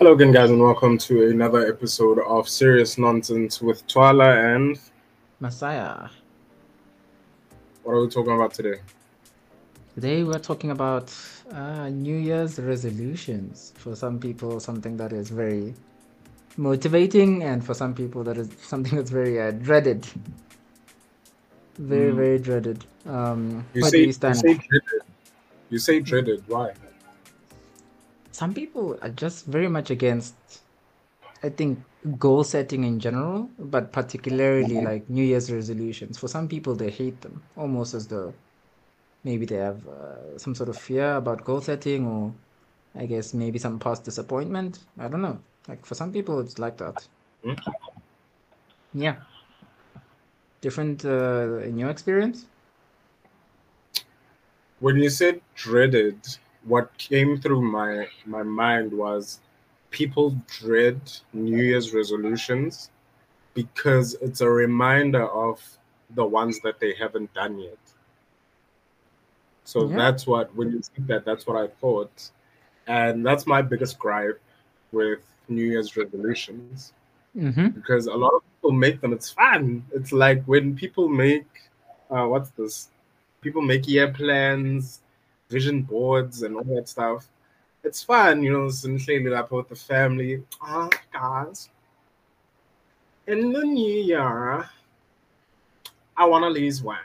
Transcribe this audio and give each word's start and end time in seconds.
Hello 0.00 0.14
again, 0.14 0.32
guys, 0.32 0.48
and 0.48 0.58
welcome 0.62 0.96
to 0.96 1.28
another 1.28 1.68
episode 1.68 2.18
of 2.20 2.48
Serious 2.48 2.96
Nonsense 2.96 3.60
with 3.60 3.86
Twala 3.86 4.30
and 4.54 4.78
Messiah. 5.40 6.08
What 7.82 7.92
are 7.92 8.00
we 8.02 8.08
talking 8.08 8.32
about 8.34 8.54
today? 8.54 8.80
Today 9.94 10.22
we're 10.22 10.38
talking 10.38 10.70
about 10.70 11.12
uh, 11.52 11.90
New 11.90 12.16
Year's 12.16 12.58
resolutions. 12.58 13.74
For 13.76 13.94
some 13.94 14.18
people, 14.18 14.58
something 14.58 14.96
that 14.96 15.12
is 15.12 15.28
very 15.28 15.74
motivating, 16.56 17.42
and 17.42 17.62
for 17.62 17.74
some 17.74 17.94
people, 17.94 18.24
that 18.24 18.38
is 18.38 18.48
something 18.62 18.96
that's 18.96 19.10
very 19.10 19.38
uh, 19.40 19.50
dreaded. 19.50 20.06
Very, 21.76 22.10
Mm. 22.12 22.16
very 22.16 22.38
dreaded. 22.38 22.84
Um, 23.06 23.66
You 23.74 23.82
say, 23.84 23.98
you 24.00 24.06
you 24.06 24.12
say 24.12 24.54
dreaded. 24.54 25.02
You 25.70 25.78
say 25.78 26.00
dreaded. 26.00 26.42
Why? 26.46 26.72
Some 28.40 28.54
people 28.54 28.98
are 29.02 29.10
just 29.10 29.44
very 29.44 29.68
much 29.68 29.90
against, 29.90 30.34
I 31.42 31.50
think, 31.50 31.78
goal 32.18 32.42
setting 32.42 32.84
in 32.84 32.98
general, 32.98 33.50
but 33.58 33.92
particularly 33.92 34.80
like 34.80 35.10
New 35.10 35.22
Year's 35.22 35.52
resolutions. 35.52 36.16
For 36.16 36.26
some 36.26 36.48
people, 36.48 36.74
they 36.74 36.88
hate 36.88 37.20
them 37.20 37.42
almost 37.54 37.92
as 37.92 38.08
though 38.08 38.32
maybe 39.24 39.44
they 39.44 39.56
have 39.56 39.86
uh, 39.86 40.38
some 40.38 40.54
sort 40.54 40.70
of 40.70 40.78
fear 40.78 41.16
about 41.16 41.44
goal 41.44 41.60
setting 41.60 42.06
or 42.06 42.32
I 42.94 43.04
guess 43.04 43.34
maybe 43.34 43.58
some 43.58 43.78
past 43.78 44.04
disappointment. 44.04 44.78
I 44.98 45.08
don't 45.08 45.20
know. 45.20 45.38
Like 45.68 45.84
for 45.84 45.94
some 45.94 46.10
people, 46.10 46.40
it's 46.40 46.58
like 46.58 46.78
that. 46.78 47.06
Hmm? 47.44 47.60
Yeah. 48.94 49.16
Different 50.62 51.04
uh, 51.04 51.58
in 51.58 51.76
your 51.76 51.90
experience? 51.90 52.46
When 54.78 54.96
you 54.96 55.10
said 55.10 55.42
dreaded, 55.54 56.38
what 56.64 56.96
came 56.98 57.40
through 57.40 57.62
my 57.62 58.06
my 58.26 58.42
mind 58.42 58.92
was 58.92 59.40
people 59.90 60.36
dread 60.60 61.00
New 61.32 61.62
Year's 61.62 61.92
resolutions 61.94 62.90
because 63.54 64.14
it's 64.22 64.40
a 64.40 64.48
reminder 64.48 65.26
of 65.26 65.60
the 66.14 66.24
ones 66.24 66.60
that 66.60 66.78
they 66.80 66.94
haven't 66.94 67.32
done 67.34 67.58
yet. 67.58 67.78
So 69.64 69.88
Yeah. 69.88 69.96
that's 69.96 70.26
what 70.26 70.54
when 70.54 70.72
you 70.72 70.82
said 70.82 71.06
that, 71.08 71.24
that's 71.24 71.46
what 71.46 71.56
I 71.56 71.68
thought, 71.80 72.30
and 72.86 73.24
that's 73.24 73.46
my 73.46 73.62
biggest 73.62 73.98
gripe 73.98 74.40
with 74.92 75.20
New 75.48 75.64
Year's 75.64 75.96
resolutions. 75.96 76.92
Mm-hmm. 77.36 77.68
because 77.68 78.06
a 78.08 78.12
lot 78.12 78.32
of 78.34 78.42
people 78.56 78.72
make 78.72 79.00
them. 79.00 79.12
It's 79.12 79.30
fun. 79.30 79.84
It's 79.92 80.10
like 80.10 80.42
when 80.46 80.74
people 80.74 81.08
make 81.08 81.46
uh, 82.10 82.26
what's 82.26 82.50
this? 82.50 82.88
People 83.40 83.62
make 83.62 83.86
year 83.86 84.08
plans, 84.12 85.00
vision 85.50 85.82
boards, 85.82 86.42
and 86.42 86.56
all 86.56 86.64
that 86.64 86.88
stuff. 86.88 87.28
It's 87.82 88.02
fun, 88.02 88.42
you 88.42 88.52
know. 88.52 88.70
Sincerely, 88.70 89.34
up 89.34 89.50
with 89.50 89.68
the 89.68 89.76
family. 89.76 90.42
Ah, 90.62 90.88
guys, 91.12 91.68
in 93.26 93.52
the 93.52 93.64
new 93.64 94.02
year, 94.02 94.68
I 96.16 96.24
want 96.24 96.44
to 96.44 96.48
lose 96.48 96.82
weight. 96.82 96.98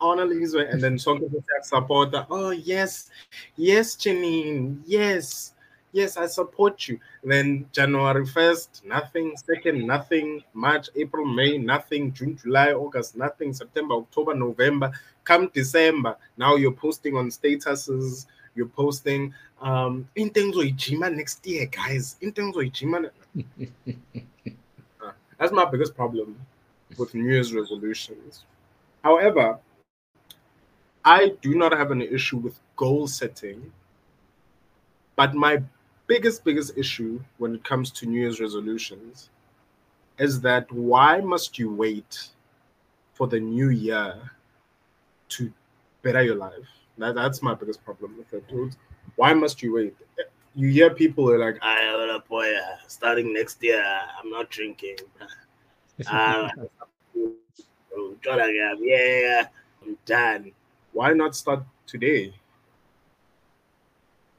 I 0.00 0.04
want 0.04 0.20
to 0.20 0.24
lose 0.26 0.54
weight, 0.54 0.68
and 0.68 0.80
then 0.80 0.98
some 0.98 1.20
people 1.20 1.42
support 1.62 2.12
that. 2.12 2.26
Oh 2.30 2.50
yes, 2.50 3.10
yes, 3.56 3.96
Janine, 3.96 4.82
yes, 4.84 5.54
yes, 5.96 6.16
I 6.18 6.26
support 6.26 6.86
you. 6.88 7.00
Then 7.24 7.66
January 7.72 8.26
1st, 8.26 8.84
nothing. 8.84 9.34
Second, 9.36 9.86
nothing. 9.86 10.44
March, 10.52 10.88
April, 10.94 11.24
May, 11.24 11.56
nothing. 11.56 12.12
June, 12.12 12.36
July, 12.36 12.72
August, 12.72 13.16
nothing. 13.16 13.54
September, 13.54 13.94
October, 13.94 14.34
November. 14.34 14.92
Come 15.24 15.50
December, 15.52 16.16
now 16.36 16.54
you're 16.54 16.70
posting 16.86 17.16
on 17.16 17.30
statuses. 17.30 18.26
You're 18.54 18.68
posting 18.68 19.34
um 19.60 20.06
in 20.14 20.30
terms 20.30 20.56
of 20.56 20.62
Ijima 20.62 21.14
next 21.14 21.44
year, 21.46 21.66
guys. 21.66 22.16
In 22.20 22.30
terms 22.32 22.56
of 22.56 22.62
Ijima. 22.62 23.10
Uh, 25.02 25.10
That's 25.38 25.52
my 25.52 25.64
biggest 25.64 25.96
problem 25.96 26.36
with 26.96 27.14
New 27.14 27.24
Year's 27.24 27.52
resolutions. 27.52 28.44
However, 29.02 29.58
I 31.04 31.32
do 31.40 31.54
not 31.54 31.72
have 31.72 31.90
an 31.90 32.02
issue 32.02 32.38
with 32.38 32.58
goal 32.76 33.06
setting, 33.06 33.72
but 35.16 35.34
my 35.34 35.62
biggest, 36.06 36.44
biggest 36.44 36.76
issue 36.76 37.20
when 37.38 37.54
it 37.54 37.64
comes 37.64 37.90
to 37.92 38.06
New 38.06 38.20
Year's 38.20 38.40
resolutions 38.40 39.30
is 40.18 40.40
that 40.40 40.70
why 40.72 41.20
must 41.20 41.58
you 41.58 41.72
wait 41.72 42.30
for 43.14 43.26
the 43.26 43.38
new 43.38 43.68
year 43.68 44.14
to 45.28 45.52
better 46.02 46.22
your 46.22 46.36
life? 46.36 46.68
That, 46.98 47.14
that's 47.14 47.42
my 47.42 47.54
biggest 47.54 47.84
problem 47.84 48.16
with 48.16 48.32
it. 48.32 48.76
Why 49.16 49.34
must 49.34 49.62
you 49.62 49.74
wait? 49.74 49.96
You 50.54 50.68
hear 50.68 50.90
people 50.90 51.30
are 51.30 51.38
like, 51.38 51.58
I 51.60 51.94
will 51.94 52.18
boy, 52.20 52.54
uh, 52.56 52.76
starting 52.86 53.34
next 53.34 53.62
year, 53.62 53.84
I'm 54.18 54.30
not 54.30 54.48
drinking. 54.48 54.96
Jordan, 58.22 58.54
yeah, 58.80 59.46
I'm 59.82 59.98
done. 60.06 60.52
Why 60.92 61.12
not 61.12 61.36
start 61.36 61.62
today? 61.86 62.32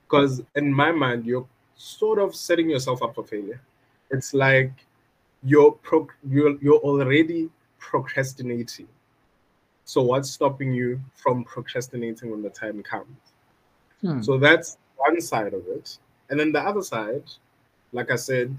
Because 0.06 0.42
in 0.56 0.74
my 0.74 0.92
mind, 0.92 1.26
you're 1.26 1.48
sort 1.78 2.20
of 2.20 2.36
setting 2.36 2.70
yourself 2.70 3.02
up 3.02 3.16
for 3.16 3.24
failure. 3.24 3.62
It's 4.10 4.34
like 4.34 4.72
you're 5.44 5.72
pro- 5.72 6.08
you're 6.30 6.58
you're 6.62 6.80
already 6.80 7.50
procrastinating. 7.80 8.88
So 9.86 10.02
what's 10.02 10.30
stopping 10.30 10.74
you 10.74 11.00
from 11.16 11.44
procrastinating 11.46 12.32
when 12.32 12.42
the 12.42 12.50
time 12.50 12.84
comes? 12.84 13.18
Hmm. 14.02 14.22
So 14.22 14.38
that's 14.38 14.78
one 14.98 15.22
side 15.22 15.54
of 15.54 15.66
it, 15.68 15.98
and 16.30 16.40
then 16.40 16.52
the 16.52 16.60
other 16.60 16.82
side, 16.82 17.24
like 17.94 18.12
I 18.12 18.16
said, 18.16 18.56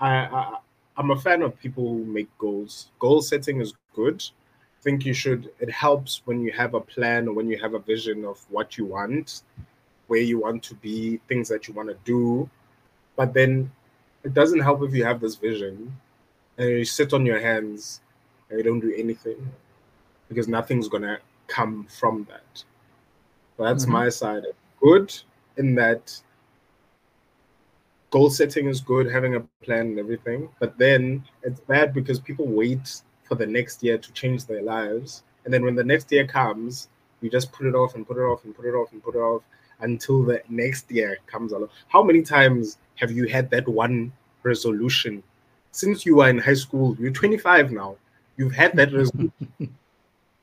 I, 0.00 0.10
I 0.10 0.58
I'm 0.96 1.12
a 1.12 1.16
fan 1.16 1.42
of 1.42 1.58
people 1.60 1.84
who 1.84 2.04
make 2.04 2.28
goals. 2.38 2.90
Goal 2.98 3.22
setting 3.22 3.60
is 3.60 3.74
good. 3.94 4.24
I 4.78 4.82
think 4.82 5.04
you 5.06 5.14
should. 5.14 5.50
It 5.60 5.70
helps 5.70 6.22
when 6.24 6.40
you 6.40 6.52
have 6.52 6.74
a 6.74 6.80
plan 6.80 7.28
or 7.28 7.34
when 7.34 7.48
you 7.48 7.58
have 7.58 7.74
a 7.74 7.78
vision 7.78 8.24
of 8.24 8.44
what 8.50 8.78
you 8.78 8.86
want, 8.86 9.42
where 10.08 10.20
you 10.20 10.40
want 10.40 10.62
to 10.64 10.74
be, 10.76 11.20
things 11.28 11.48
that 11.48 11.68
you 11.68 11.74
want 11.74 11.88
to 11.88 11.96
do. 12.04 12.50
But 13.16 13.34
then 13.34 13.70
it 14.24 14.34
doesn't 14.34 14.60
help 14.60 14.82
if 14.82 14.94
you 14.94 15.04
have 15.04 15.20
this 15.20 15.36
vision 15.36 15.96
and 16.58 16.68
you 16.68 16.84
sit 16.84 17.12
on 17.14 17.24
your 17.26 17.40
hands 17.40 18.00
and 18.50 18.58
you 18.58 18.64
don't 18.64 18.80
do 18.80 18.94
anything 18.96 19.52
because 20.28 20.48
nothing's 20.48 20.88
gonna 20.88 21.18
come 21.46 21.86
from 22.00 22.26
that. 22.30 22.64
So 23.56 23.64
that's 23.64 23.86
Mhm. 23.86 23.90
my 23.92 24.08
side. 24.08 24.44
Good 24.80 25.14
in 25.56 25.74
that 25.76 26.22
goal 28.10 28.30
setting 28.30 28.68
is 28.68 28.80
good, 28.80 29.10
having 29.10 29.34
a 29.36 29.40
plan 29.40 29.72
and 29.72 29.84
everything, 29.84 30.48
but 30.58 30.78
then 30.78 31.24
it's 31.42 31.60
bad 31.60 31.92
because 31.92 32.18
people 32.18 32.46
wait 32.46 33.02
for 33.24 33.34
the 33.34 33.46
next 33.46 33.82
year 33.82 33.98
to 33.98 34.12
change 34.12 34.46
their 34.46 34.62
lives. 34.62 35.22
And 35.44 35.52
then 35.52 35.64
when 35.64 35.74
the 35.74 35.84
next 35.84 36.10
year 36.10 36.26
comes, 36.26 36.88
you 37.20 37.30
just 37.30 37.52
put 37.52 37.66
it 37.66 37.74
off 37.74 37.94
and 37.94 38.06
put 38.06 38.16
it 38.16 38.22
off 38.22 38.44
and 38.44 38.54
put 38.54 38.64
it 38.64 38.74
off 38.74 38.92
and 38.92 39.02
put 39.02 39.14
it 39.14 39.18
off 39.18 39.42
until 39.80 40.22
the 40.24 40.42
next 40.48 40.90
year 40.90 41.18
comes 41.26 41.52
along. 41.52 41.68
How 41.88 42.02
many 42.02 42.22
times 42.22 42.78
have 42.96 43.10
you 43.10 43.26
had 43.26 43.50
that 43.50 43.66
one 43.68 44.12
resolution 44.42 45.22
since 45.72 46.04
you 46.04 46.16
were 46.16 46.28
in 46.28 46.38
high 46.38 46.54
school? 46.54 46.96
You're 46.98 47.10
25 47.12 47.70
now. 47.72 47.96
You've 48.36 48.54
had 48.54 48.74
that 48.76 48.92
resolution. 48.92 49.32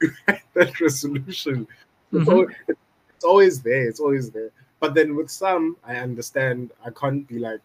You've 0.01 0.17
had 0.27 0.41
that 0.53 0.79
resolution. 0.79 1.67
It's, 2.11 2.29
Mhm. 2.29 2.31
al- 2.49 2.55
it's 2.67 3.23
always 3.25 3.61
there. 3.61 3.87
It's 3.87 3.99
always 3.99 4.29
there. 4.31 4.49
But 4.79 4.93
then 4.93 5.15
with 5.15 5.29
some, 5.31 5.77
I 5.85 5.95
understand. 5.97 6.71
I 6.85 6.89
can't 6.91 7.27
be 7.27 7.39
like, 7.39 7.59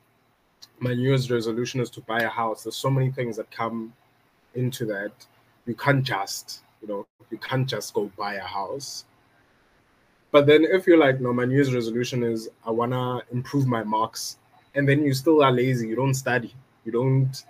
my 0.78 0.94
New 0.94 1.08
Year's 1.08 1.30
resolution 1.30 1.80
is 1.80 1.90
to 1.90 2.00
buy 2.02 2.20
a 2.22 2.28
house. 2.28 2.64
There's 2.64 2.76
so 2.76 2.90
many 2.90 3.10
things 3.10 3.36
that 3.36 3.50
come 3.50 3.92
into 4.54 4.86
that. 4.86 5.12
You 5.66 5.74
can't 5.74 6.02
just, 6.02 6.62
you 6.80 6.88
know, 6.88 7.06
you 7.30 7.38
can't 7.38 7.68
just 7.68 7.92
go 7.94 8.10
buy 8.16 8.34
a 8.34 8.44
house. 8.44 9.04
But 10.32 10.46
then 10.46 10.64
if 10.64 10.86
you're 10.86 10.98
like, 10.98 11.20
no, 11.20 11.32
my 11.32 11.44
New 11.44 11.54
Year's 11.56 11.74
resolution 11.74 12.22
is 12.22 12.48
I 12.66 12.70
wanna 12.70 13.22
improve 13.32 13.66
my 13.66 13.82
marks, 13.82 14.38
and 14.74 14.88
then 14.88 15.04
you 15.04 15.12
still 15.14 15.42
are 15.42 15.50
lazy, 15.52 15.88
you 15.88 15.96
don't 15.96 16.14
study, 16.14 16.54
you 16.84 16.92
don't 16.92 17.44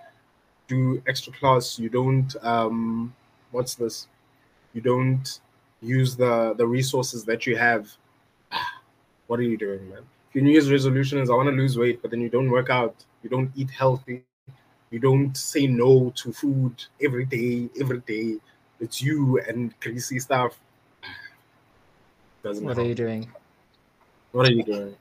do 0.67 1.01
extra 1.07 1.33
class, 1.33 1.77
you 1.79 1.89
don't 1.89 2.35
um 2.43 3.13
what's 3.51 3.75
this? 3.75 4.07
You 4.73 4.81
don't 4.81 5.39
use 5.81 6.15
the 6.15 6.53
the 6.57 6.65
resources 6.67 7.23
that 7.25 7.45
you 7.45 7.55
have. 7.57 7.89
What 9.27 9.39
are 9.39 9.43
you 9.43 9.57
doing, 9.57 9.87
man? 9.89 10.03
If 10.29 10.35
your 10.35 10.43
New 10.43 10.51
Year's 10.51 10.69
resolution 10.71 11.17
is 11.19 11.29
I 11.29 11.33
want 11.35 11.47
to 11.49 11.55
lose 11.55 11.77
weight, 11.77 12.01
but 12.01 12.11
then 12.11 12.19
you 12.19 12.29
don't 12.29 12.49
work 12.51 12.69
out, 12.69 12.95
you 13.23 13.29
don't 13.29 13.49
eat 13.55 13.69
healthy, 13.69 14.23
you 14.91 14.99
don't 14.99 15.35
say 15.37 15.67
no 15.67 16.11
to 16.17 16.33
food 16.33 16.83
every 17.01 17.25
day, 17.25 17.69
every 17.79 17.99
day. 17.99 18.37
It's 18.81 19.01
you 19.01 19.39
and 19.47 19.73
greasy 19.79 20.19
stuff. 20.19 20.59
Doesn't 22.43 22.65
What 22.65 22.75
help. 22.77 22.85
are 22.85 22.89
you 22.89 22.95
doing? 22.95 23.29
What 24.31 24.47
are 24.47 24.51
you 24.51 24.63
doing? 24.63 24.95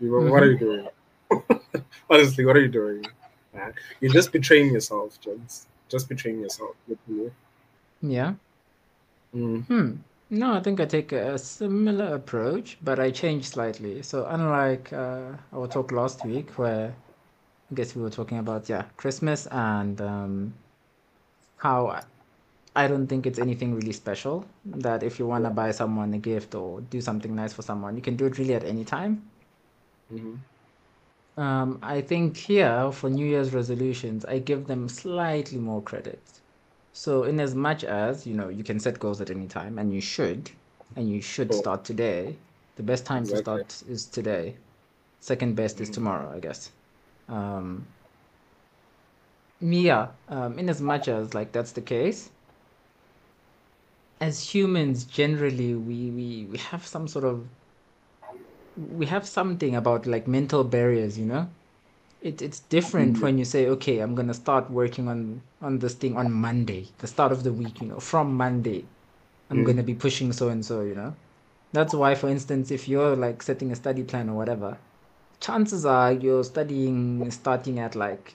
You, 0.00 0.12
What 0.12 0.42
are 0.42 0.50
you 0.52 0.58
doing? 0.58 0.88
Honestly, 2.10 2.44
what 2.44 2.56
are 2.56 2.60
you 2.60 2.68
doing? 2.68 3.04
man? 3.54 3.74
You're 4.00 4.12
just 4.12 4.32
betraying 4.32 4.72
yourself, 4.72 5.20
Jones. 5.20 5.66
Just 5.88 6.08
betraying 6.08 6.40
yourself. 6.40 6.76
Yeah. 8.02 8.34
Mm. 9.34 9.64
Hmm. 9.66 9.92
No, 10.30 10.54
I 10.54 10.60
think 10.60 10.80
I 10.80 10.86
take 10.86 11.12
a 11.12 11.38
similar 11.38 12.14
approach, 12.14 12.78
but 12.82 12.98
I 12.98 13.10
change 13.10 13.44
slightly. 13.48 14.02
So 14.02 14.26
unlike 14.26 14.92
uh, 14.92 15.32
our 15.52 15.68
talk 15.68 15.92
last 15.92 16.24
week, 16.24 16.50
where 16.58 16.94
I 17.70 17.74
guess 17.74 17.94
we 17.94 18.02
were 18.02 18.10
talking 18.10 18.38
about 18.38 18.68
yeah 18.68 18.84
Christmas 18.96 19.46
and 19.48 20.00
um, 20.00 20.54
how 21.58 22.00
I 22.76 22.86
don't 22.88 23.06
think 23.08 23.26
it's 23.26 23.38
anything 23.40 23.74
really 23.74 23.92
special. 23.92 24.46
That 24.64 25.02
if 25.02 25.18
you 25.18 25.26
want 25.26 25.44
to 25.44 25.50
buy 25.50 25.72
someone 25.72 26.14
a 26.14 26.18
gift 26.18 26.54
or 26.54 26.80
do 26.82 27.00
something 27.00 27.34
nice 27.34 27.52
for 27.52 27.62
someone, 27.62 27.96
you 27.96 28.02
can 28.02 28.16
do 28.16 28.26
it 28.26 28.38
really 28.38 28.54
at 28.54 28.64
any 28.64 28.84
time. 28.84 29.30
Mhm. 30.10 30.44
Um, 31.36 31.78
I 31.82 32.00
think 32.02 32.36
here 32.36 32.90
for 32.92 33.10
New 33.10 33.26
Year's 33.26 33.52
resolutions, 33.54 34.24
I 34.24 34.38
give 34.38 34.66
them 34.66 34.88
slightly 34.88 35.58
more 35.58 35.82
credit. 35.82 36.40
So, 36.92 37.24
in 37.24 37.40
as 37.40 37.54
much 37.54 37.84
as 37.84 38.26
you 38.26 38.34
know, 38.34 38.48
you 38.48 38.64
can 38.64 38.78
set 38.80 38.98
goals 38.98 39.20
at 39.20 39.30
any 39.30 39.46
time, 39.48 39.78
and 39.78 39.92
you 39.92 40.00
should, 40.00 40.50
and 40.96 41.08
you 41.08 41.20
should 41.20 41.50
Cool. 41.50 41.58
start 41.58 41.84
today. 41.84 42.38
The 42.76 42.82
best 42.82 43.06
time 43.06 43.26
to 43.28 43.36
start 43.36 43.82
is 43.88 44.06
today. 44.06 44.56
Second 45.20 45.56
best 45.56 45.80
is 45.80 45.90
Mhm. 45.90 45.94
tomorrow, 45.94 46.30
I 46.32 46.40
guess. 46.40 46.72
Um, 47.28 47.86
yeah. 49.60 50.08
Um, 50.28 50.58
in 50.58 50.68
as 50.68 50.80
much 50.80 51.08
as 51.08 51.34
like 51.34 51.52
that's 51.52 51.72
the 51.72 51.80
case, 51.82 52.30
as 54.20 54.54
humans, 54.54 55.04
generally, 55.04 55.74
we 55.74 56.10
we 56.10 56.46
we 56.50 56.58
have 56.58 56.86
some 56.86 57.08
sort 57.08 57.24
of 57.24 57.48
we 58.76 59.06
have 59.06 59.26
something 59.26 59.74
about 59.74 60.06
like 60.06 60.26
mental 60.28 60.64
barriers, 60.64 61.18
you 61.18 61.24
know? 61.26 61.48
It, 62.20 62.42
it's 62.42 62.60
different 62.60 63.16
Mhm. 63.16 63.22
when 63.22 63.38
you 63.38 63.44
say, 63.44 63.66
okay, 63.68 64.00
I'm 64.00 64.14
gonna 64.14 64.34
start 64.34 64.70
working 64.70 65.08
on 65.08 65.42
on 65.62 65.78
this 65.78 65.94
thing 65.94 66.16
on 66.16 66.32
Monday, 66.32 66.88
the 66.98 67.06
start 67.06 67.32
of 67.32 67.42
the 67.44 67.52
week, 67.52 67.80
you 67.80 67.88
know, 67.88 68.00
from 68.00 68.34
Monday, 68.36 68.86
I'm 69.50 69.62
Mm. 69.62 69.64
gonna 69.64 69.82
be 69.82 69.94
pushing 69.94 70.32
so 70.32 70.48
and 70.48 70.64
so, 70.64 70.82
you 70.82 70.94
know? 70.94 71.14
That's 71.72 71.94
why, 71.94 72.14
for 72.14 72.28
instance, 72.28 72.70
if 72.70 72.88
you're 72.88 73.16
like 73.16 73.42
setting 73.42 73.72
a 73.72 73.76
study 73.76 74.04
plan 74.04 74.28
or 74.30 74.36
whatever, 74.36 74.78
chances 75.40 75.84
are 75.86 76.12
you're 76.12 76.44
studying 76.44 77.30
starting 77.30 77.78
at 77.78 77.94
like 77.96 78.34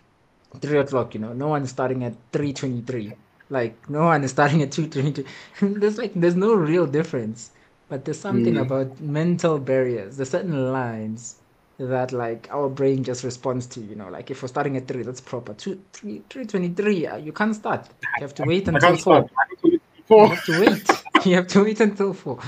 three 0.61 0.79
o'clock, 0.79 1.13
you 1.15 1.19
know, 1.21 1.33
no 1.33 1.47
one's 1.49 1.69
starting 1.71 2.03
at 2.03 2.15
three 2.31 2.53
twenty-three. 2.53 3.15
Like 3.51 3.89
no 3.89 4.05
one 4.13 4.25
is 4.25 4.31
starting 4.31 4.63
at 4.63 4.73
two 4.73 4.87
twenty-two. 4.89 5.25
there's 5.63 5.99
like 5.99 6.13
there's 6.15 6.37
no 6.37 6.55
real 6.55 6.87
difference. 6.87 7.51
But 7.89 8.05
there's 8.05 8.19
something 8.21 8.57
Mm. 8.57 8.65
about 8.65 8.99
mental 9.01 9.59
barriers, 9.59 10.17
there's 10.17 10.31
certain 10.31 10.73
lines 10.73 11.41
that 11.79 12.13
like 12.13 12.49
our 12.51 12.69
brain 12.69 13.03
just 13.03 13.23
responds 13.25 13.67
to, 13.67 13.81
you 13.81 13.95
know, 13.95 14.09
like 14.09 14.31
if 14.31 14.41
we're 14.43 14.49
starting 14.49 14.77
at 14.77 14.87
three, 14.87 15.03
that's 15.03 15.21
proper. 15.21 15.53
Two 15.55 15.83
three 15.93 16.23
three 16.29 16.45
twenty-three, 16.47 17.07
uh, 17.07 17.17
you 17.17 17.33
can't 17.33 17.55
start. 17.55 17.89
You 18.19 18.25
have 18.25 18.35
to 18.35 18.45
wait 18.45 18.67
until 18.69 18.97
four. 18.97 19.27
start. 19.27 19.31
I 19.37 19.43
need 19.49 19.59
to 19.61 19.69
wait 19.71 19.81
You 20.15 20.29
have 20.29 20.43
to 20.45 20.53
wait. 20.53 21.03
You 21.25 21.35
have 21.35 21.47
to 21.49 21.63
wait 21.63 21.81
until 21.81 22.13
four. 22.13 22.39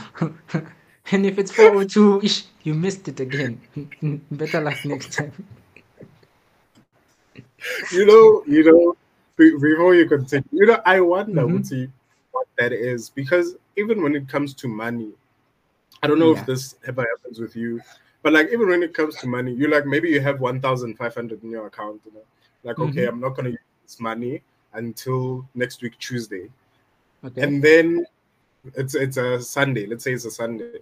and 1.12 1.26
if 1.26 1.40
it's 1.40 1.52
four 1.52 1.76
or 1.76 1.86
two, 1.86 2.22
ish, 2.24 2.46
you 2.64 2.74
missed 2.76 3.08
it 3.10 3.20
again. 3.20 3.62
Better 4.32 4.62
luck 4.62 4.86
next 4.86 5.14
time. 5.14 5.34
you 7.92 8.06
know, 8.06 8.44
you 8.48 8.64
know, 8.64 8.96
before 9.38 9.96
you 9.96 10.08
continue, 10.08 10.44
you 10.52 10.66
know, 10.68 10.82
I 10.86 11.00
wonder 11.02 11.42
Mhm. 11.42 11.54
Uti, 11.54 11.90
what 12.32 12.48
that 12.58 12.72
is 12.74 13.10
because 13.10 13.56
even 13.76 14.02
when 14.04 14.16
it 14.16 14.28
comes 14.28 14.54
to 14.56 14.68
money, 14.68 15.12
I 16.02 16.08
don't 16.08 16.20
know 16.20 16.34
Yeah. 16.34 16.40
if 16.42 16.46
this 16.46 16.76
ever 16.88 17.02
happens 17.04 17.40
with 17.40 17.56
you, 17.56 17.82
but 18.22 18.34
like 18.34 18.48
even 18.52 18.68
when 18.68 18.84
it 18.84 18.94
comes 18.94 19.18
to 19.18 19.28
money, 19.28 19.54
you 19.54 19.68
like 19.70 19.86
maybe 19.86 20.10
you 20.10 20.22
have 20.22 20.40
one 20.42 20.60
thousand 20.62 20.96
five 20.98 21.14
hundred 21.16 21.44
in 21.44 21.52
your 21.52 21.68
account, 21.68 22.02
you 22.06 22.12
know, 22.14 22.26
like 22.64 22.80
okay, 22.82 23.06
Mhm. 23.06 23.10
I'm 23.10 23.20
not 23.20 23.36
gonna 23.36 23.50
use 23.50 23.60
this 23.84 24.00
money 24.00 24.42
until 24.74 25.46
next 25.56 25.82
week 25.82 25.98
Tuesday, 26.00 26.50
Okay. 27.24 27.42
and 27.42 27.64
then 27.64 28.06
it's 28.76 28.96
it's 28.96 29.18
a 29.18 29.42
Sunday. 29.42 29.86
Let's 29.88 30.04
say 30.04 30.14
it's 30.14 30.26
a 30.26 30.32
Sunday. 30.32 30.74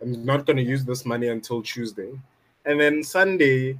I'm 0.00 0.24
not 0.24 0.46
gonna 0.46 0.62
use 0.62 0.84
this 0.84 1.04
money 1.04 1.28
until 1.28 1.62
Tuesday, 1.62 2.12
and 2.64 2.80
then 2.80 3.02
Sunday, 3.02 3.78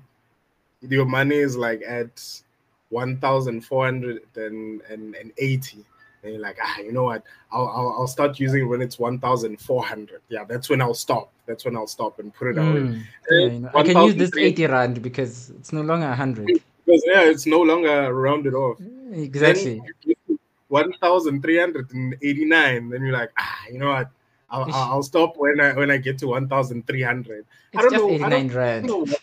your 0.81 1.05
money 1.07 1.37
is 1.37 1.57
like 1.57 1.83
at 1.87 2.21
one 2.91 3.17
thousand 3.19 3.63
four 3.63 3.87
hundred 3.87 4.23
and 4.37 5.33
eighty. 5.39 5.87
And 6.23 6.35
you're 6.35 6.43
like, 6.43 6.59
ah, 6.63 6.81
you 6.81 6.93
know 6.93 7.05
what? 7.05 7.23
I'll, 7.51 7.67
I'll 7.69 7.95
I'll 8.01 8.07
start 8.07 8.39
using 8.39 8.65
it 8.65 8.67
when 8.67 8.83
it's 8.83 8.99
one 8.99 9.19
thousand 9.19 9.59
four 9.59 9.83
hundred. 9.83 10.21
Yeah, 10.29 10.45
that's 10.45 10.69
when 10.69 10.83
I'll 10.83 10.93
stop. 10.93 11.33
That's 11.47 11.65
when 11.65 11.77
I'll 11.77 11.87
stop 11.87 12.19
and 12.19 12.35
put 12.35 12.49
it 12.49 12.59
away. 12.59 12.81
Mm, 12.81 13.03
yeah, 13.31 13.39
you 13.39 13.61
know, 13.61 13.71
I 13.75 13.83
can 13.83 14.03
use 14.05 14.17
this 14.17 14.37
80 14.37 14.67
rand 14.67 15.01
because 15.03 15.49
it's 15.51 15.73
no 15.73 15.81
longer 15.81 16.07
100. 16.07 16.47
Because 16.47 17.03
yeah, 17.07 17.23
it's 17.23 17.47
no 17.47 17.61
longer 17.61 18.15
rounded 18.15 18.55
off. 18.55 18.79
Exactly. 19.13 19.81
Then 19.81 19.95
you 20.03 20.15
get 20.15 20.19
to 20.29 20.39
1,389. 20.69 22.89
Then 22.89 23.03
you're 23.03 23.13
like, 23.13 23.33
ah, 23.37 23.59
you 23.73 23.79
know 23.79 23.89
what? 23.89 24.11
I'll, 24.51 24.73
I'll 24.73 25.03
stop 25.03 25.37
when 25.37 25.61
I 25.61 25.73
when 25.73 25.91
I 25.91 25.97
get 25.97 26.19
to 26.19 26.29
1,300. 26.29 27.45
I 27.75 27.83
don't 27.83 27.93
know. 27.93 28.09
I 28.09 28.13
89 28.13 28.21
don't, 28.21 28.33
I 28.33 28.37
don't 28.37 28.55
rand. 28.55 28.89
What, 28.89 29.21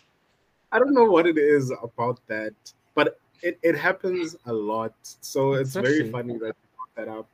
I 0.71 0.79
don't 0.79 0.93
know 0.93 1.05
what 1.05 1.27
it 1.27 1.37
is 1.37 1.71
about 1.81 2.19
that, 2.27 2.53
but 2.95 3.19
it, 3.41 3.59
it 3.63 3.75
happens 3.77 4.35
a 4.45 4.53
lot. 4.53 4.93
So 5.21 5.53
it's 5.53 5.75
very 5.75 6.03
funny 6.03 6.33
that 6.39 6.55
you 6.61 6.69
brought 6.75 6.95
that 6.95 7.07
up. 7.07 7.27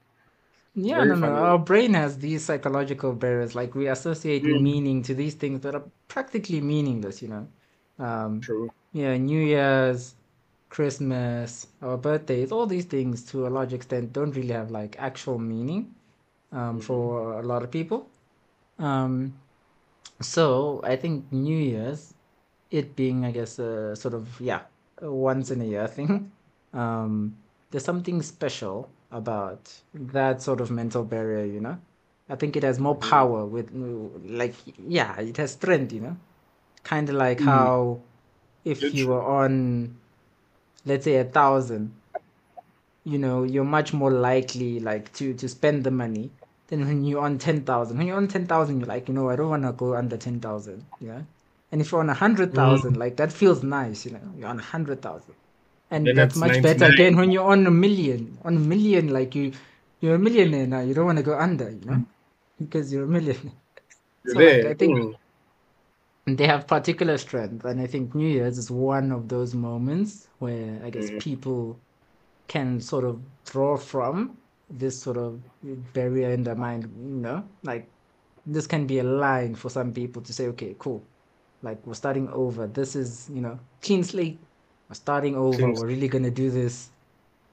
Yeah, 0.75 1.03
Very 1.03 1.05
no, 1.05 1.15
no. 1.15 1.27
Our 1.27 1.59
brain 1.59 1.93
has 1.93 2.17
these 2.19 2.43
psychological 2.45 3.13
barriers. 3.13 3.55
Like 3.55 3.75
we 3.75 3.87
associate 3.87 4.43
Mm. 4.43 4.63
meaning 4.63 5.03
to 5.03 5.13
these 5.13 5.35
things 5.35 5.61
that 5.61 5.75
are 5.75 5.83
practically 6.07 6.61
meaningless, 6.61 7.21
you 7.21 7.27
know. 7.29 7.47
Um, 7.99 8.47
True. 8.47 8.71
yeah, 8.91 9.15
New 9.17 9.39
Year's, 9.41 10.15
Christmas, 10.69 11.67
our 11.81 11.97
birthdays, 11.97 12.51
all 12.51 12.65
these 12.65 12.85
things 12.85 13.23
to 13.25 13.45
a 13.47 13.49
large 13.49 13.73
extent 13.73 14.13
don't 14.13 14.31
really 14.35 14.53
have 14.53 14.71
like 14.71 14.95
actual 14.99 15.37
meaning 15.37 15.93
um, 16.51 16.79
Mhm. 16.79 16.79
for 16.79 17.39
a 17.39 17.43
lot 17.43 17.63
of 17.63 17.69
people. 17.71 18.09
Um, 18.79 19.33
so 20.21 20.81
I 20.83 20.95
think 20.95 21.31
New 21.31 21.57
Year's, 21.57 22.13
it 22.71 22.95
being, 22.95 23.25
I 23.25 23.31
guess, 23.31 23.59
a 23.59 23.95
sort 23.95 24.13
of, 24.15 24.39
yeah, 24.41 24.61
once 25.11 25.51
in 25.51 25.61
a 25.61 25.65
year 25.65 25.87
thing, 25.87 26.31
um, 26.73 27.35
there's 27.71 27.83
something 27.85 28.21
special 28.21 28.89
about 29.11 29.73
that 29.93 30.41
sort 30.41 30.61
of 30.61 30.71
mental 30.71 31.03
barrier, 31.03 31.45
you 31.45 31.59
know? 31.59 31.77
I 32.29 32.35
think 32.35 32.55
it 32.55 32.63
has 32.63 32.79
more 32.79 32.95
Mhm. 32.95 32.99
power 32.99 33.45
with, 33.45 33.69
like, 34.25 34.55
yeah, 34.87 35.19
it 35.19 35.37
has 35.37 35.51
strength, 35.53 35.91
you 35.93 36.01
know? 36.01 36.17
Kind 36.83 37.09
of 37.09 37.15
like 37.15 37.39
Mm. 37.39 37.45
how 37.45 37.99
if 38.65 38.93
you 38.93 39.05
Literally. 39.05 39.05
were 39.07 39.23
on, 39.23 39.95
let's 40.85 41.05
say, 41.05 41.17
a 41.17 41.23
thousand, 41.25 41.93
you 43.03 43.17
know, 43.17 43.43
you're 43.43 43.65
much 43.65 43.93
more 43.93 44.11
likely 44.11 44.79
like 44.79 45.11
to 45.13 45.33
to 45.33 45.47
spend 45.49 45.83
the 45.83 45.91
money 45.91 46.31
than 46.67 46.85
when 46.87 47.03
you're 47.03 47.21
on 47.21 47.37
ten 47.37 47.63
thousand. 47.63 47.97
When 47.97 48.07
you're 48.07 48.17
on 48.17 48.27
ten 48.27 48.45
thousand, 48.47 48.79
you're 48.79 48.87
like, 48.87 49.07
you 49.07 49.13
know, 49.13 49.29
I 49.29 49.35
don't 49.35 49.49
want 49.49 49.63
to 49.63 49.73
go 49.73 49.95
under 49.95 50.17
ten 50.17 50.39
thousand, 50.39 50.85
you 50.99 51.07
know. 51.09 51.25
And 51.73 51.81
if 51.81 51.91
you're 51.91 52.01
on 52.01 52.09
a 52.09 52.13
hundred 52.13 52.51
mm. 52.51 52.55
thousand, 52.55 52.97
like 52.97 53.15
that 53.17 53.31
feels 53.33 53.63
nice, 53.63 54.05
you 54.05 54.11
know. 54.11 54.21
You're 54.37 54.47
on 54.47 54.59
a 54.59 54.63
hundred 54.63 55.01
thousand, 55.01 55.33
and 55.89 56.05
Then 56.05 56.15
that's 56.15 56.35
much 56.35 56.61
better 56.61 56.85
99. 56.87 56.93
again 56.93 57.17
when 57.17 57.31
you're 57.31 57.49
on 57.55 57.65
a 57.65 57.71
million. 57.71 58.37
On 58.45 58.55
a 58.55 58.59
million, 58.59 59.11
like 59.11 59.33
you, 59.33 59.53
you're 59.99 60.15
a 60.15 60.19
millionaire 60.19 60.67
now. 60.67 60.81
You 60.81 60.93
don't 60.93 61.07
want 61.07 61.17
to 61.17 61.23
go 61.23 61.35
under, 61.37 61.71
you 61.71 61.83
know, 61.83 61.93
mm. 61.93 62.05
because 62.59 62.93
you're 62.93 63.05
a 63.05 63.07
millionaire. 63.07 63.57
You're 64.23 64.35
So 64.35 64.39
like. 64.39 64.65
I 64.67 64.73
think 64.75 65.15
Mm. 66.27 66.37
they 66.37 66.47
have 66.47 66.67
particular 66.67 67.17
strength 67.17 67.65
and 67.65 67.81
i 67.81 67.87
think 67.87 68.15
new 68.15 68.27
year's 68.27 68.57
is 68.57 68.71
one 68.71 69.11
of 69.11 69.27
those 69.27 69.53
moments 69.53 70.29
where 70.39 70.79
i 70.85 70.89
guess 70.89 71.09
mm. 71.09 71.19
people 71.19 71.77
can 72.47 72.79
sort 72.79 73.03
of 73.03 73.19
draw 73.45 73.75
from 73.75 74.37
this 74.69 74.97
sort 74.97 75.17
of 75.17 75.41
barrier 75.91 76.31
in 76.31 76.43
their 76.43 76.55
mind 76.55 76.83
you 76.83 77.17
know 77.25 77.43
like 77.63 77.89
this 78.45 78.65
can 78.67 78.87
be 78.87 78.99
a 78.99 79.03
line 79.03 79.53
for 79.53 79.69
some 79.69 79.91
people 79.91 80.21
to 80.21 80.31
say 80.31 80.47
okay 80.47 80.75
cool 80.79 81.03
like 81.63 81.85
we're 81.87 81.93
starting 81.93 82.29
over 82.29 82.67
this 82.67 82.95
is 82.95 83.29
you 83.33 83.41
know 83.41 83.57
clean 83.81 84.03
slate 84.03 84.37
we're 84.89 84.95
starting 84.95 85.35
over 85.35 85.57
Clean 85.57 85.73
we're 85.73 85.87
really 85.87 86.07
gonna 86.07 86.31
do 86.31 86.51
this 86.51 86.89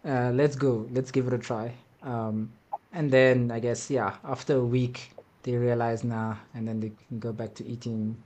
uh, 0.05 0.31
let's 0.35 0.57
go 0.57 0.87
let's 0.93 1.11
give 1.11 1.27
it 1.27 1.33
a 1.33 1.39
try 1.39 1.73
um, 2.03 2.51
and 2.93 3.11
then 3.11 3.51
i 3.51 3.59
guess 3.59 3.91
yeah 3.91 4.17
after 4.25 4.57
a 4.57 4.65
week 4.65 5.13
they 5.43 5.57
realize 5.57 6.05
nah 6.05 6.37
and 6.55 6.67
then 6.67 6.81
they 6.81 6.93
can 7.09 7.19
go 7.19 7.33
back 7.33 7.55
to 7.55 7.67
eating 7.67 8.17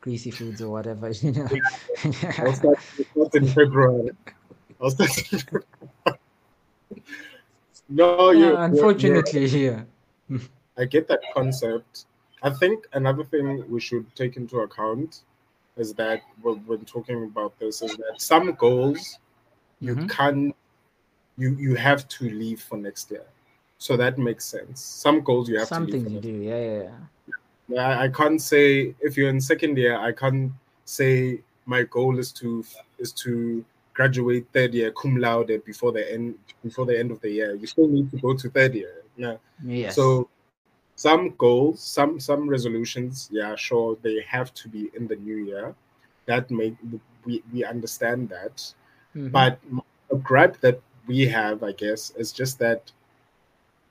greasy 0.00 0.30
foods 0.30 0.60
or 0.60 0.70
whatever 0.70 1.10
you 1.22 1.32
know 1.32 1.48
I'll 2.38 2.52
start, 2.52 2.78
I'll 3.16 3.28
start 3.28 3.34
in 3.34 3.46
February. 3.48 4.10
I'll 4.80 4.90
start 4.90 5.16
in 5.18 5.38
February. 5.38 5.66
No, 7.90 8.32
you. 8.32 8.50
yeah 8.50 8.64
unfortunately 8.64 9.46
yeah 9.46 9.82
I 10.78 10.84
get 10.84 11.08
that 11.08 11.20
concept. 11.34 12.04
I 12.42 12.50
think 12.50 12.86
another 12.92 13.24
thing 13.24 13.64
we 13.68 13.80
should 13.80 14.06
take 14.14 14.36
into 14.36 14.60
account 14.60 15.22
is 15.76 15.92
that 15.94 16.22
when, 16.42 16.84
talking 16.84 17.24
about 17.24 17.58
this 17.58 17.82
is 17.82 17.96
that 17.96 18.20
some 18.20 18.52
goals 18.52 19.18
you 19.80 19.94
Mhm. 19.96 20.08
can't 20.08 20.56
you 21.36 21.54
you 21.56 21.74
have 21.76 22.08
to 22.08 22.28
leave 22.30 22.60
for 22.60 22.76
next 22.76 23.10
year. 23.10 23.24
So 23.78 23.96
that 23.96 24.18
makes 24.18 24.44
sense. 24.44 24.80
Some 24.80 25.20
goals 25.20 25.48
you 25.48 25.58
have 25.58 25.68
some 25.68 25.86
to 25.86 25.92
leave 25.92 26.10
you 26.10 26.20
do 26.20 26.30
yeah 26.30 26.62
yeah 26.72 26.82
yeah 27.68 27.88
I, 27.88 28.04
I 28.04 28.08
can't 28.08 28.40
say 28.42 28.94
if 29.00 29.16
you're 29.16 29.28
in 29.30 29.40
second 29.40 29.76
year, 29.78 29.96
I 29.98 30.12
can't 30.12 30.52
say 30.84 31.40
my 31.66 31.82
goal 31.84 32.18
is 32.18 32.32
to 32.32 32.64
is 32.98 33.12
to 33.24 33.64
graduate 33.94 34.46
third 34.52 34.74
year 34.74 34.90
cum 34.92 35.16
laude 35.16 35.62
before 35.64 35.92
the 35.92 36.12
end 36.12 36.34
before 36.64 36.86
the 36.86 36.98
end 36.98 37.10
of 37.10 37.20
the 37.20 37.30
year. 37.30 37.54
You 37.54 37.66
still 37.66 37.88
need 37.88 38.10
to 38.10 38.16
go 38.18 38.34
to 38.34 38.50
third 38.50 38.74
year. 38.74 39.02
Yeah. 39.16 39.36
yes 39.64 39.94
So 39.94 40.28
some 40.98 41.34
goals, 41.38 41.80
some 41.80 42.20
some 42.20 42.48
resolutions, 42.50 43.30
yeah, 43.32 43.54
sure, 43.56 43.96
they 44.02 44.20
have 44.28 44.52
to 44.54 44.68
be 44.68 44.90
in 44.96 45.06
the 45.08 45.16
new 45.16 45.38
year. 45.52 45.74
that 46.26 46.50
make 46.50 46.76
we, 47.24 47.42
we 47.52 47.64
understand 47.64 48.28
that. 48.28 48.74
Mhm. 49.16 49.32
But 49.32 49.58
a 50.10 50.16
gripe 50.16 50.60
that 50.60 50.80
we 51.06 51.26
have, 51.28 51.62
I 51.62 51.72
guess, 51.72 52.12
is 52.16 52.32
just 52.32 52.58
that 52.58 52.92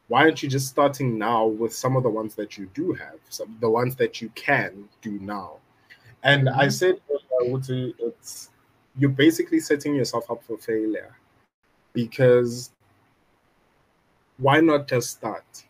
why 0.09 0.21
aren't 0.23 0.41
you 0.43 0.49
just 0.49 0.67
starting 0.67 1.17
now 1.17 1.45
with 1.45 1.73
some 1.73 1.95
of 1.97 2.03
the 2.03 2.09
ones 2.09 2.35
that 2.35 2.57
you 2.57 2.69
do 2.73 2.93
have, 2.93 3.19
some 3.29 3.57
the 3.59 3.69
ones 3.69 3.95
that 3.97 4.21
you 4.21 4.29
can 4.35 4.87
do 5.01 5.19
now? 5.19 5.57
And 6.23 6.49
I 6.49 6.67
Mhm. 6.67 6.71
said, 6.79 6.95
uh, 7.13 7.57
it's 8.07 8.51
you're 8.99 9.09
basically 9.25 9.59
setting 9.59 9.95
yourself 9.95 10.29
up 10.31 10.43
for 10.43 10.57
failure 10.57 11.15
because 11.93 12.71
why 14.37 14.59
not 14.61 14.87
just 14.87 15.09
start? 15.11 15.66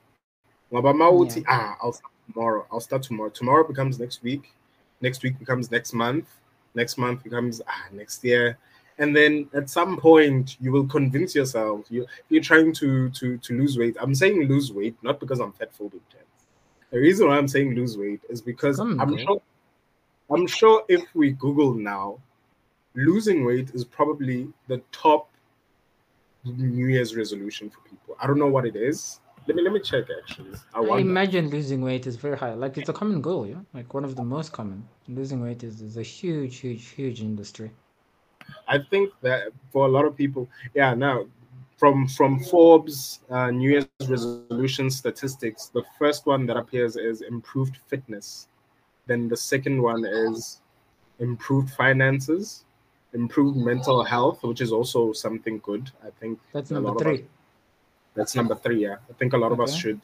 Ngoba 0.71 0.95
ma 0.95 1.09
uthi, 1.09 1.43
ah, 1.47 1.77
I'll 1.81 1.93
start 1.93 2.13
tomorrow. 2.31 2.65
I'll 2.71 2.79
start 2.79 3.03
tomorrow. 3.03 3.29
Tomorrow 3.29 3.67
becomes 3.67 4.00
next 4.00 4.24
week. 4.24 4.53
Next 5.01 5.24
week 5.24 5.39
becomes 5.39 5.71
next 5.71 5.93
month. 5.93 6.27
Next 6.75 6.97
month 6.97 7.24
becomes 7.24 7.62
ah, 7.67 7.86
next 7.91 8.24
year. 8.24 8.57
And 9.00 9.15
then 9.15 9.47
at 9.53 9.69
some 9.69 9.97
point 9.97 10.57
you 10.59 10.71
will 10.71 10.88
convince 10.88 11.36
yourself 11.36 11.86
you 11.89 12.05
you're 12.29 12.41
trying 12.41 12.74
to 12.74 13.09
to 13.12 13.38
to 13.38 13.57
lose 13.57 13.77
weight. 13.77 13.95
I'm 14.01 14.15
saying 14.15 14.41
lose 14.47 14.74
weight 14.74 14.95
not 15.03 15.19
because 15.19 15.39
I'm 15.39 15.51
fat 15.53 15.71
phobic. 15.77 16.01
The 16.89 17.00
reason 17.00 17.27
why 17.27 17.38
I'm 17.38 17.47
saying 17.47 17.75
lose 17.75 17.97
weight 17.97 18.21
is 18.29 18.41
because 18.41 18.77
Come 18.77 19.00
I'm 19.00 19.17
sure 19.17 19.41
I'm 20.29 20.47
sure 20.47 20.83
if 20.88 21.03
we 21.13 21.31
Google 21.31 21.74
now, 21.74 22.19
losing 22.95 23.45
weight 23.45 23.71
is 23.74 23.86
probably 23.86 24.47
the 24.67 24.81
top 24.91 25.29
New 26.43 26.88
Year's 26.88 27.15
resolution 27.15 27.69
for 27.69 27.79
people. 27.81 28.17
I 28.21 28.27
don't 28.27 28.39
know 28.39 28.47
what 28.47 28.65
it 28.65 28.75
is. 28.75 29.19
Let 29.48 29.56
me 29.56 29.63
let 29.63 29.72
me 29.72 29.80
check 29.80 30.06
actually. 30.20 30.51
I 30.74 30.82
I 30.82 31.00
imagine 31.00 31.50
losing 31.50 31.82
weight 31.82 32.06
is 32.06 32.18
very 32.18 32.38
high. 32.38 32.54
Like 32.54 32.77
it's 32.77 32.89
a 32.89 32.94
common 32.94 33.22
goal, 33.22 33.48
yeah. 33.48 33.62
Like 33.74 33.94
one 33.94 34.04
of 34.04 34.16
the 34.16 34.24
most 34.24 34.51
common. 34.51 34.88
Losing 35.08 35.42
weight 35.42 35.63
is, 35.63 35.82
is 35.82 35.96
a 35.98 36.04
huge, 36.04 36.58
huge, 36.58 36.88
huge 36.89 37.22
industry. 37.22 37.72
I 38.68 38.80
think 38.89 39.13
that 39.22 39.50
for 39.72 39.86
a 39.86 39.89
lot 39.89 40.06
of 40.06 40.16
people, 40.18 40.50
yeah. 40.74 40.94
Now, 40.94 41.25
from 41.77 42.08
from 42.08 42.39
Forbes 42.42 43.22
uh, 43.30 43.51
New 43.51 43.72
Year's 43.72 43.88
resolution 44.08 44.89
statistics, 44.89 45.68
the 45.68 45.84
first 45.98 46.25
one 46.25 46.46
that 46.48 46.58
appears 46.58 46.98
is 46.98 47.22
improved 47.22 47.77
fitness. 47.88 48.48
Then 49.06 49.30
the 49.30 49.38
second 49.38 49.82
one 49.82 50.04
is 50.06 50.62
improved 51.20 51.70
finances, 51.70 52.66
improved 53.13 53.58
mental 53.58 54.04
health, 54.04 54.44
which 54.44 54.60
is 54.60 54.74
also 54.74 55.13
something 55.13 55.60
good. 55.60 55.89
I 56.06 56.10
think 56.20 56.39
That's 56.51 56.72
a 56.72 56.74
number 56.74 56.89
lot 56.89 56.98
of 56.98 57.04
three. 57.04 57.25
That's 58.17 58.36
number 58.36 58.55
three. 58.55 58.83
Yeah, 58.83 58.97
I 59.09 59.13
think 59.13 59.33
a 59.33 59.38
lot 59.38 59.51
of 59.51 59.62
us 59.62 59.74
should 59.75 60.01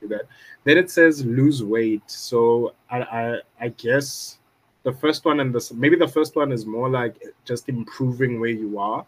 do 0.00 0.08
that. 0.08 0.22
Then 0.64 0.78
it 0.78 0.90
says 0.90 1.24
lose 1.24 1.62
weight. 1.62 2.08
So 2.10 2.74
I 2.90 2.98
I, 3.20 3.40
I 3.60 3.68
guess 3.68 4.38
the 4.84 4.92
first 4.92 5.24
one 5.24 5.40
and 5.40 5.52
this 5.52 5.72
maybe 5.72 5.96
the 5.96 6.08
first 6.08 6.36
one 6.36 6.52
is 6.52 6.64
more 6.64 6.88
like 6.88 7.16
just 7.44 7.68
improving 7.68 8.38
where 8.40 8.56
you 8.64 8.78
are. 8.78 9.04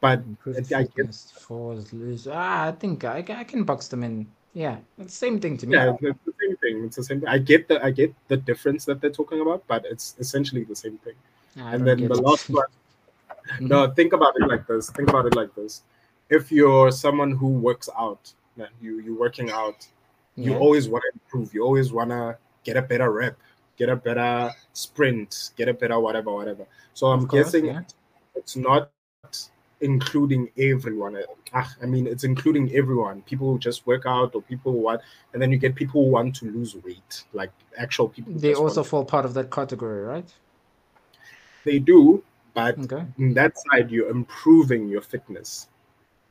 But 0.00 0.18
Improved 0.18 0.72
I 0.72 0.84
guess 0.94 1.32
fours, 1.32 1.92
lose. 1.92 2.28
Ah, 2.30 2.66
I 2.68 2.72
think 2.72 3.04
I, 3.04 3.24
I 3.26 3.44
can 3.44 3.64
box 3.64 3.88
them 3.88 4.04
in. 4.04 4.26
Yeah, 4.52 4.76
it's 4.98 5.14
the 5.14 5.18
same 5.26 5.40
thing 5.40 5.56
to 5.58 5.66
me. 5.66 5.74
yeah, 5.76 5.94
it's 6.00 6.24
the 6.24 6.34
same 6.40 6.56
thing. 6.58 6.84
It's 6.84 6.96
the 6.96 7.04
same. 7.04 7.20
Thing. 7.20 7.28
I 7.28 7.38
get 7.38 7.68
the 7.68 7.82
I 7.84 7.90
get 7.90 8.14
the 8.28 8.36
difference 8.36 8.84
that 8.84 9.00
they're 9.00 9.16
talking 9.20 9.40
about, 9.40 9.64
but 9.66 9.84
it's 9.86 10.14
essentially 10.18 10.64
the 10.64 10.76
same 10.76 10.98
thing. 10.98 11.14
I 11.58 11.74
and 11.74 11.86
then 11.86 11.98
the 12.06 12.14
it. 12.14 12.28
last 12.28 12.50
one. 12.50 12.66
No, 13.60 13.88
think 13.88 14.12
about 14.12 14.34
it 14.40 14.48
like 14.48 14.66
this. 14.66 14.90
Think 14.90 15.08
about 15.08 15.26
it 15.26 15.36
like 15.36 15.54
this. 15.54 15.82
If 16.28 16.50
you're 16.50 16.90
someone 16.90 17.30
who 17.30 17.48
works 17.48 17.88
out, 17.98 18.32
you 18.80 19.00
you're 19.00 19.18
working 19.18 19.50
out, 19.50 19.86
you 20.34 20.54
always 20.56 20.88
want 20.88 21.04
to 21.12 21.20
improve. 21.20 21.54
You 21.54 21.62
always 21.64 21.92
want 21.92 22.10
to 22.10 22.36
get 22.64 22.76
a 22.76 22.82
better 22.82 23.10
rep, 23.12 23.38
get 23.76 23.88
a 23.88 23.96
better 23.96 24.50
sprint, 24.72 25.50
get 25.56 25.68
a 25.68 25.74
better 25.74 25.98
whatever, 26.00 26.32
whatever. 26.32 26.66
So 26.94 27.06
I'm 27.08 27.26
course, 27.26 27.44
guessing 27.44 27.66
yeah. 27.66 27.82
it's 28.34 28.56
not 28.56 28.90
including 29.80 30.50
everyone. 30.58 31.22
Ah, 31.52 31.72
I 31.82 31.86
mean, 31.86 32.06
it's 32.06 32.24
including 32.24 32.74
everyone. 32.74 33.22
People 33.22 33.52
who 33.52 33.58
just 33.58 33.86
work 33.86 34.04
out 34.06 34.34
or 34.34 34.42
people 34.42 34.72
who 34.72 34.78
want, 34.78 35.02
and 35.32 35.40
then 35.40 35.52
you 35.52 35.58
get 35.58 35.74
people 35.74 36.04
who 36.04 36.10
want 36.10 36.34
to 36.36 36.46
lose 36.50 36.74
weight, 36.84 37.24
like 37.32 37.50
actual 37.76 38.08
people. 38.08 38.32
They 38.34 38.54
also 38.54 38.82
fall 38.82 39.04
part 39.04 39.24
of 39.24 39.34
that 39.34 39.50
category, 39.50 40.02
right? 40.02 40.28
they 41.66 41.78
do, 41.80 42.22
but 42.54 42.78
Okay. 42.78 43.04
in 43.18 43.34
that 43.34 43.58
side, 43.58 43.90
you're 43.90 44.08
improving 44.08 44.88
your 44.88 45.02
fitness. 45.02 45.68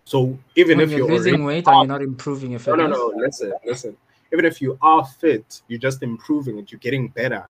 So 0.06 0.38
even 0.56 0.78
when 0.78 0.86
if 0.86 0.92
you're, 0.92 1.08
you're 1.08 1.18
losing 1.18 1.44
weight, 1.46 1.68
are 1.68 1.82
you 1.82 1.88
not 1.88 2.02
improving 2.04 2.52
your 2.52 2.60
fitness? 2.60 2.78
no, 2.78 2.88
no. 2.88 3.10
No. 3.10 3.26
Listen, 3.26 3.54
listen. 3.66 3.98
Even 4.32 4.46
if 4.46 4.62
you 4.62 4.78
are 4.82 5.04
fit, 5.06 5.62
you're 5.68 5.80
just 5.80 6.04
improving 6.04 6.60
it. 6.60 6.72
You're 6.72 6.80
getting 6.80 7.08
better. 7.08 7.48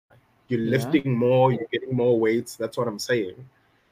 You're 0.50 0.60
Yeah. 0.60 0.77
lifting 0.77 1.15
more. 1.15 1.53
You're 1.53 1.67
getting 1.72 1.96
more 1.96 2.20
weights. 2.20 2.58
That's 2.58 2.77
what 2.77 2.88
I'm 2.88 3.00
saying. 3.00 3.36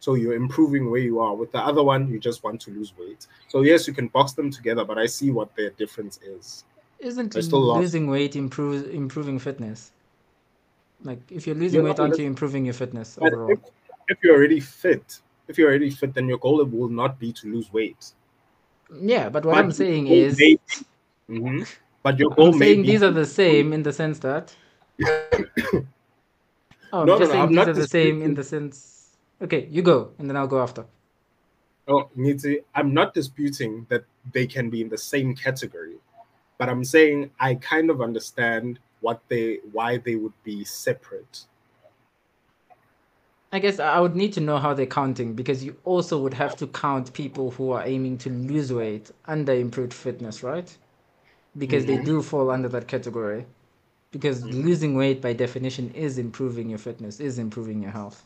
So 0.01 0.15
you're 0.15 0.33
improving 0.33 0.89
where 0.89 0.99
you 0.99 1.19
are. 1.19 1.35
With 1.35 1.51
the 1.51 1.59
other 1.59 1.83
one, 1.83 2.09
you 2.09 2.19
just 2.19 2.43
want 2.43 2.59
to 2.61 2.71
lose 2.71 2.93
weight. 2.97 3.27
So 3.47 3.61
yes, 3.61 3.87
you 3.87 3.93
can 3.93 4.07
box 4.07 4.33
them 4.33 4.49
together, 4.51 4.83
but 4.83 4.97
I 4.97 5.05
see 5.05 5.31
what 5.31 5.55
their 5.55 5.69
difference 5.71 6.19
is. 6.23 6.63
Isn't 6.99 7.31
still 7.41 7.61
lost. 7.61 7.79
losing 7.79 8.09
weight 8.09 8.35
improve, 8.35 8.89
improving 8.93 9.39
fitness? 9.39 9.91
Like 11.03 11.19
if 11.31 11.47
you're 11.47 11.55
losing 11.55 11.79
You're 11.79 11.85
weight, 11.85 11.99
aren't 11.99 12.17
you 12.17 12.25
improving 12.25 12.65
your 12.65 12.73
fitness 12.73 13.17
overall? 13.21 13.51
if, 13.51 13.59
if 14.09 14.17
you're 14.21 14.35
already 14.35 14.59
fit, 14.59 15.19
if 15.47 15.57
you're 15.57 15.69
already 15.69 15.89
fit, 15.89 16.13
then 16.13 16.27
your 16.27 16.39
goal 16.39 16.63
will 16.65 16.89
not 16.89 17.19
be 17.19 17.31
to 17.33 17.47
lose 17.47 17.71
weight. 17.71 18.11
Yeah, 18.93 19.29
but 19.29 19.45
what 19.45 19.53
But 19.53 19.65
I'm 19.65 19.71
saying 19.71 20.07
is, 20.07 20.39
Mhm. 21.29 21.67
But 22.01 22.17
your 22.17 22.31
goal 22.31 22.53
I'm 22.53 22.59
saying 22.59 22.83
these 22.83 23.03
are 23.03 23.11
the 23.11 23.25
same 23.25 23.73
in 23.73 23.83
the 23.83 23.93
sense 23.93 24.19
that. 24.19 24.55
Oh, 26.91 27.01
I'm 27.01 27.05
No, 27.07 27.19
just 27.19 27.29
no, 27.29 27.33
saying 27.33 27.43
I'm 27.43 27.49
these 27.49 27.55
not 27.55 27.67
are 27.69 27.73
the 27.73 27.87
same 27.87 28.21
in 28.23 28.33
the 28.33 28.43
sense. 28.43 29.15
Okay, 29.43 29.67
you 29.69 29.83
go, 29.83 30.11
and 30.17 30.27
then 30.27 30.35
I'll 30.35 30.47
go 30.47 30.59
after. 30.59 30.85
Oh, 31.87 32.09
Nitsi, 32.17 32.63
I'm 32.73 32.93
not 32.95 33.13
disputing 33.13 33.85
that 33.89 34.05
they 34.33 34.47
can 34.47 34.69
be 34.71 34.81
in 34.81 34.89
the 34.89 34.97
same 34.97 35.35
category, 35.35 35.97
but 36.57 36.67
I'm 36.67 36.83
saying 36.83 37.29
I 37.39 37.55
kind 37.55 37.91
of 37.91 38.01
understand 38.01 38.79
what 39.01 39.21
they 39.27 39.59
why 39.71 39.97
they 39.97 40.15
would 40.15 40.33
be 40.43 40.63
separate. 40.63 41.45
I 43.51 43.59
guess 43.59 43.79
I 43.79 43.99
would 43.99 44.15
need 44.15 44.33
to 44.33 44.41
know 44.41 44.57
how 44.59 44.73
they're 44.73 44.85
counting 44.85 45.33
because 45.33 45.63
you 45.63 45.75
also 45.83 46.21
would 46.21 46.35
have 46.35 46.55
to 46.57 46.67
count 46.67 47.13
people 47.13 47.51
who 47.51 47.71
are 47.71 47.83
aiming 47.85 48.17
to 48.19 48.29
lose 48.29 48.71
weight 48.71 49.11
under 49.25 49.53
improved 49.53 49.93
fitness, 49.93 50.43
right? 50.43 50.75
Because 51.57 51.85
they 51.85 51.97
Mhm. 51.97 52.05
do 52.05 52.21
fall 52.21 52.51
under 52.51 52.69
that 52.69 52.87
category. 52.87 53.45
Because 54.11 54.45
Mhm. 54.45 54.51
losing 54.53 54.95
weight, 54.95 55.21
by 55.21 55.33
definition, 55.33 55.91
is 55.93 56.17
improving 56.19 56.69
your 56.69 56.79
fitness, 56.79 57.19
is 57.19 57.39
improving 57.39 57.81
your 57.81 57.91
health 57.91 58.25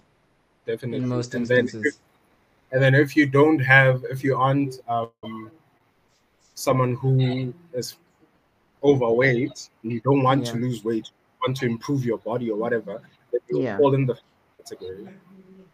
Definitely. 0.65 0.97
in 0.97 1.07
most 1.07 1.33
and 1.33 1.47
then, 1.47 1.69
instances. 1.69 2.01
and 2.71 2.81
then 2.83 2.95
if 2.95 3.15
you 3.15 3.25
don't 3.27 3.59
have, 3.59 4.03
if 4.09 4.23
you 4.23 4.35
aren't 4.37 4.79
um, 4.87 5.51
someone 6.55 6.95
who 6.95 7.53
is 7.73 7.97
overweight, 8.83 9.69
and 9.83 9.91
you 9.91 10.01
don't 10.01 10.23
want 10.23 10.45
to 10.47 10.57
lose 10.57 10.83
weight, 10.83 11.09
want 11.45 11.57
to 11.57 11.65
improve 11.65 12.05
your 12.05 12.17
body 12.19 12.49
or 12.49 12.57
whatever, 12.57 13.01
then 13.31 13.41
you 13.49 13.57
Yeah. 13.59 13.77
fall 13.77 13.93
in 13.93 14.05
the 14.05 14.15
category. 14.63 15.07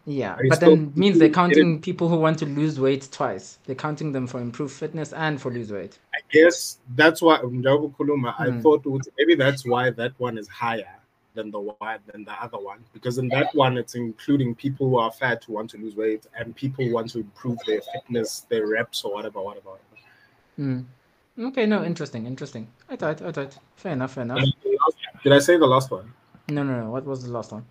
Yeah, 0.06 0.38
but 0.50 0.60
then 0.60 0.92
means 0.96 1.20
they're 1.20 1.30
counting 1.30 1.82
people 1.82 2.10
who 2.10 2.18
want 2.18 2.40
to 2.40 2.46
lose 2.46 2.80
weight 2.80 3.08
twice. 3.12 3.60
They're 3.66 3.76
counting 3.76 4.12
them 4.12 4.26
for 4.26 4.40
improved 4.42 4.74
fitness 4.74 5.14
and 5.14 5.40
for 5.40 5.52
lose 5.52 5.72
weight. 5.72 6.00
I 6.14 6.20
guess 6.32 6.78
that's 6.96 7.22
why 7.22 7.38
Njabu 7.40 7.96
Kuluma, 7.96 8.34
I 8.40 8.50
Hmm. 8.50 8.60
thought 8.62 8.84
maybe 9.18 9.36
that's 9.36 9.66
why 9.68 9.92
that 9.92 10.14
one 10.18 10.38
is 10.38 10.48
higher 10.48 10.96
than 11.36 11.52
the 11.52 11.60
one 11.60 12.00
than 12.12 12.24
the 12.24 12.32
other 12.42 12.58
one. 12.58 12.80
Because 12.94 13.20
in 13.20 13.28
that 13.30 13.54
one 13.54 13.78
it's 13.78 13.94
including 13.94 14.56
people 14.56 14.90
who 14.90 14.98
are 14.98 15.12
fat 15.12 15.44
who 15.44 15.54
want 15.54 15.70
to 15.72 15.78
lose 15.78 15.96
weight 15.96 16.26
and 16.38 16.56
people 16.56 16.84
who 16.86 16.92
want 16.94 17.12
to 17.12 17.20
improve 17.20 17.60
their 17.68 17.82
fitness, 17.94 18.46
their 18.50 18.66
reps 18.68 19.04
or 19.04 19.14
whatever, 19.14 19.42
whatever. 19.42 19.70
whatever. 19.70 19.86
Hmm. 20.56 20.80
Okay, 21.50 21.66
no, 21.68 21.84
interesting, 21.84 22.26
interesting. 22.26 22.68
I 22.90 22.96
thought, 22.96 23.22
I 23.22 23.32
thought. 23.32 23.58
Fair 23.76 23.94
enough, 23.94 24.14
fair 24.14 24.24
enough. 24.24 24.40
And 24.40 24.54
the 24.64 24.70
last- 24.72 25.24
Did 25.24 25.34
I 25.34 25.40
say 25.40 25.58
the 25.58 25.68
last 25.68 25.92
one? 25.92 26.12
No, 26.50 26.64
no, 26.64 26.84
no. 26.84 26.90
What 26.90 27.06
was 27.06 27.24
the 27.24 27.32
last 27.32 27.52
one? 27.52 27.66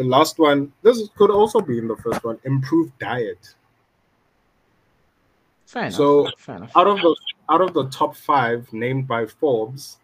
The 0.00 0.06
last 0.06 0.38
one, 0.38 0.72
this 0.80 1.10
could 1.14 1.30
also 1.30 1.60
be 1.60 1.76
in 1.76 1.86
the 1.86 1.96
first 1.96 2.24
one, 2.24 2.38
improved 2.44 2.98
diet. 2.98 3.54
Fair 5.66 5.82
enough. 5.82 5.92
So, 5.92 6.30
fair 6.38 6.56
enough. 6.56 6.74
Out 6.74 6.86
of 6.86 6.96
the 7.02 7.14
out 7.50 7.60
of 7.60 7.74
the 7.74 7.86
top 7.90 8.16
five 8.16 8.72
named 8.72 9.06
by 9.06 9.26
Forbes, 9.26 9.98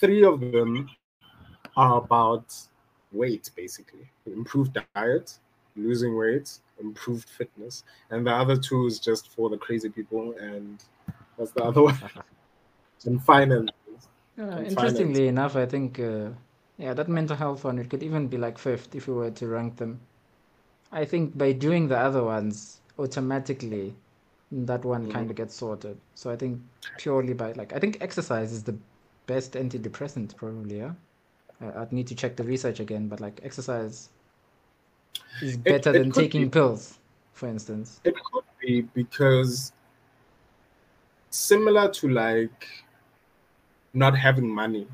three 0.00 0.24
of 0.24 0.40
them 0.40 0.90
are 1.76 1.98
about 1.98 2.52
weight, 3.12 3.52
basically. 3.54 4.10
Improved 4.26 4.76
diet, 4.96 5.38
losing 5.76 6.16
weight, 6.16 6.58
improved 6.80 7.28
fitness. 7.30 7.84
And 8.10 8.26
the 8.26 8.32
other 8.32 8.56
two 8.56 8.86
is 8.86 8.98
just 8.98 9.28
for 9.28 9.48
the 9.48 9.58
crazy 9.58 9.90
people 9.90 10.34
and 10.40 10.82
what's 11.36 11.52
the 11.52 11.62
other 11.62 11.82
one? 11.90 11.98
and 13.06 13.22
finance. 13.22 13.70
Uh, 14.36 14.42
and 14.42 14.66
interestingly 14.66 15.28
enough, 15.28 15.54
I 15.54 15.66
think, 15.66 16.00
uh, 16.00 16.30
yeah, 16.80 16.94
that 16.94 17.08
mental 17.08 17.36
health 17.36 17.64
one, 17.64 17.78
it 17.78 17.88
could 17.90 18.02
even 18.02 18.26
be 18.28 18.36
like 18.38 18.58
fifth 18.58 18.94
if 18.94 19.06
we 19.06 19.14
were 19.14 19.30
to 19.30 19.46
rank 19.46 19.76
them. 19.76 20.00
I 20.92 21.04
think 21.04 21.36
by 21.38 21.52
doing 21.52 21.88
the 21.88 21.98
other 21.98 22.24
ones, 22.24 22.80
automatically 22.98 23.94
that 24.52 24.84
one 24.84 25.06
Mhm. 25.06 25.08
kind 25.08 25.30
of 25.30 25.36
gets 25.36 25.54
sorted. 25.54 25.98
So 26.14 26.30
I 26.30 26.36
think 26.36 26.62
purely 26.96 27.34
by 27.34 27.52
like, 27.52 27.72
I 27.72 27.78
think 27.78 27.98
exercise 28.00 28.52
is 28.52 28.64
the 28.64 28.78
best 29.26 29.52
antidepressant, 29.54 30.36
probably, 30.36 30.78
yeah? 30.78 30.94
Uh, 31.62 31.72
I'd 31.76 31.92
need 31.92 32.08
to 32.08 32.14
check 32.16 32.36
the 32.36 32.44
research 32.44 32.80
again, 32.80 33.08
but 33.08 33.20
like 33.20 33.40
exercise 33.44 34.10
is 35.42 35.56
better 35.58 35.92
it 35.92 35.92
than 35.92 36.12
taking 36.12 36.50
be. 36.50 36.50
pills, 36.50 36.98
for 37.32 37.46
instance. 37.48 38.00
It 38.04 38.14
could 38.32 38.44
be 38.60 38.82
because 38.82 39.72
similar 41.30 41.88
to 41.90 42.08
like 42.08 42.84
not 43.94 44.16
having 44.18 44.48
money. 44.48 44.86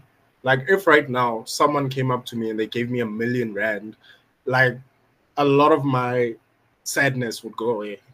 Like 0.47 0.67
if 0.69 0.87
right 0.87 1.09
now 1.11 1.43
someone 1.45 1.89
came 1.89 2.13
up 2.13 2.25
to 2.27 2.37
me 2.37 2.51
and 2.51 2.59
they 2.59 2.69
gave 2.69 2.89
me 2.89 3.01
a 3.01 3.07
million 3.07 3.53
rand, 3.53 3.97
like 4.45 4.79
a 5.37 5.45
lot 5.45 5.73
of 5.73 5.85
my 5.85 6.37
sadness 6.85 7.43
would 7.43 7.57
go 7.57 7.71
away. 7.71 7.99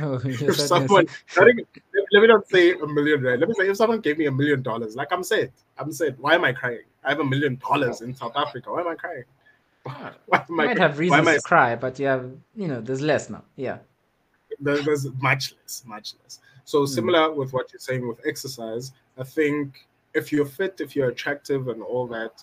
Oh, 0.00 0.20
if 0.24 0.56
someone 0.56 1.06
not 1.36 1.48
even- 1.48 1.66
let 1.92 2.04
let 2.12 2.20
me 2.22 2.28
not 2.28 2.48
say 2.48 2.70
a 2.70 2.86
million 2.86 3.20
rand. 3.20 3.40
Let 3.40 3.48
me 3.48 3.54
say 3.58 3.68
if 3.68 3.76
someone 3.76 4.00
gave 4.00 4.16
me 4.16 4.26
a 4.26 4.30
million 4.30 4.62
dollars, 4.62 4.94
like 4.94 5.08
I'm 5.10 5.24
sad. 5.24 5.50
I'm 5.76 5.90
sad. 5.90 6.16
Why 6.20 6.36
am 6.36 6.44
I 6.44 6.52
crying? 6.52 6.86
I 7.04 7.10
have 7.10 7.18
a 7.18 7.24
million 7.24 7.56
dollars 7.56 8.00
in 8.00 8.14
South 8.14 8.32
Africa. 8.36 8.72
Why 8.72 8.82
am 8.82 8.88
I 8.88 8.94
crying? 8.94 9.24
Why 9.82 10.38
am 10.38 10.44
You 10.48 10.60
I 10.60 10.66
might 10.66 10.78
have 10.78 10.96
why 10.98 11.18
am 11.18 11.24
reasons 11.26 11.42
to 11.42 11.48
cry, 11.48 11.74
but 11.74 11.98
you 11.98 12.06
have, 12.06 12.30
you 12.54 12.68
know, 12.68 12.80
there's 12.80 13.02
less 13.02 13.28
now. 13.28 13.42
Yeah. 13.56 13.78
there- 14.60 14.82
there's 14.82 15.04
much 15.20 15.54
less, 15.58 15.82
much 15.84 16.14
less. 16.22 16.38
So 16.64 16.80
hmm. 16.80 16.86
similar 16.86 17.32
with 17.32 17.52
what 17.52 17.72
you're 17.72 17.80
saying 17.80 18.06
with 18.06 18.20
exercise, 18.24 18.92
I 19.18 19.24
think 19.24 19.84
if 20.14 20.32
you're 20.32 20.46
fit, 20.46 20.80
if 20.80 20.94
you're 20.94 21.08
attractive, 21.08 21.68
and 21.68 21.82
all 21.82 22.06
that, 22.08 22.42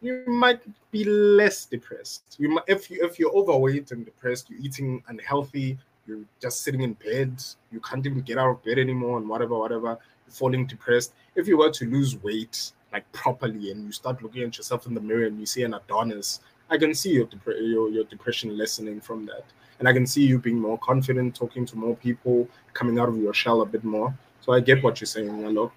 you 0.00 0.22
might 0.26 0.60
be 0.90 1.04
less 1.04 1.66
depressed. 1.66 2.36
You 2.38 2.50
might, 2.50 2.64
if 2.66 2.90
you 2.90 3.04
if 3.04 3.18
you're 3.18 3.34
overweight 3.34 3.90
and 3.92 4.04
depressed, 4.04 4.50
you're 4.50 4.60
eating 4.60 5.02
unhealthy, 5.08 5.78
you're 6.06 6.24
just 6.40 6.62
sitting 6.62 6.82
in 6.82 6.94
bed, 6.94 7.42
you 7.72 7.80
can't 7.80 8.04
even 8.06 8.20
get 8.22 8.38
out 8.38 8.50
of 8.50 8.64
bed 8.64 8.78
anymore, 8.78 9.18
and 9.18 9.28
whatever, 9.28 9.58
whatever, 9.58 9.98
you're 10.26 10.32
falling 10.32 10.66
depressed. 10.66 11.12
If 11.34 11.48
you 11.48 11.58
were 11.58 11.70
to 11.70 11.84
lose 11.84 12.22
weight 12.22 12.72
like 12.92 13.10
properly, 13.12 13.70
and 13.70 13.84
you 13.84 13.92
start 13.92 14.22
looking 14.22 14.42
at 14.42 14.56
yourself 14.56 14.86
in 14.86 14.94
the 14.94 15.00
mirror 15.00 15.26
and 15.26 15.38
you 15.38 15.46
see 15.46 15.62
an 15.62 15.74
Adonis, 15.74 16.40
I 16.70 16.78
can 16.78 16.94
see 16.94 17.12
your 17.12 17.26
depre- 17.26 17.60
your, 17.60 17.90
your 17.90 18.04
depression 18.04 18.56
lessening 18.56 19.00
from 19.00 19.26
that 19.26 19.44
and 19.78 19.88
I 19.88 19.92
can 19.92 20.06
see 20.06 20.24
you 20.24 20.38
being 20.38 20.58
more 20.58 20.78
confident, 20.78 21.34
talking 21.34 21.64
to 21.66 21.76
more 21.76 21.94
people, 21.96 22.48
coming 22.72 22.98
out 22.98 23.08
of 23.08 23.16
your 23.16 23.32
shell 23.32 23.62
a 23.62 23.66
bit 23.66 23.84
more. 23.84 24.14
So 24.40 24.52
I 24.52 24.60
get 24.60 24.82
what 24.82 25.00
you're 25.00 25.06
saying, 25.06 25.28
hello. 25.28 25.72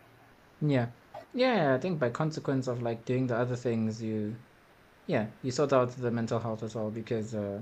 Yeah. 0.61 0.87
Yeah, 1.33 1.73
I 1.75 1.77
think 1.79 1.99
by 1.99 2.09
consequence 2.09 2.67
of 2.67 2.81
like 2.81 3.05
doing 3.05 3.27
the 3.27 3.35
other 3.37 3.55
things, 3.55 4.01
you, 4.01 4.35
yeah, 5.07 5.27
you 5.43 5.51
sort 5.51 5.73
out 5.73 5.91
the 5.91 6.11
mental 6.11 6.39
health 6.39 6.63
as 6.63 6.75
well 6.75 6.89
because 6.91 7.35
uh, 7.35 7.61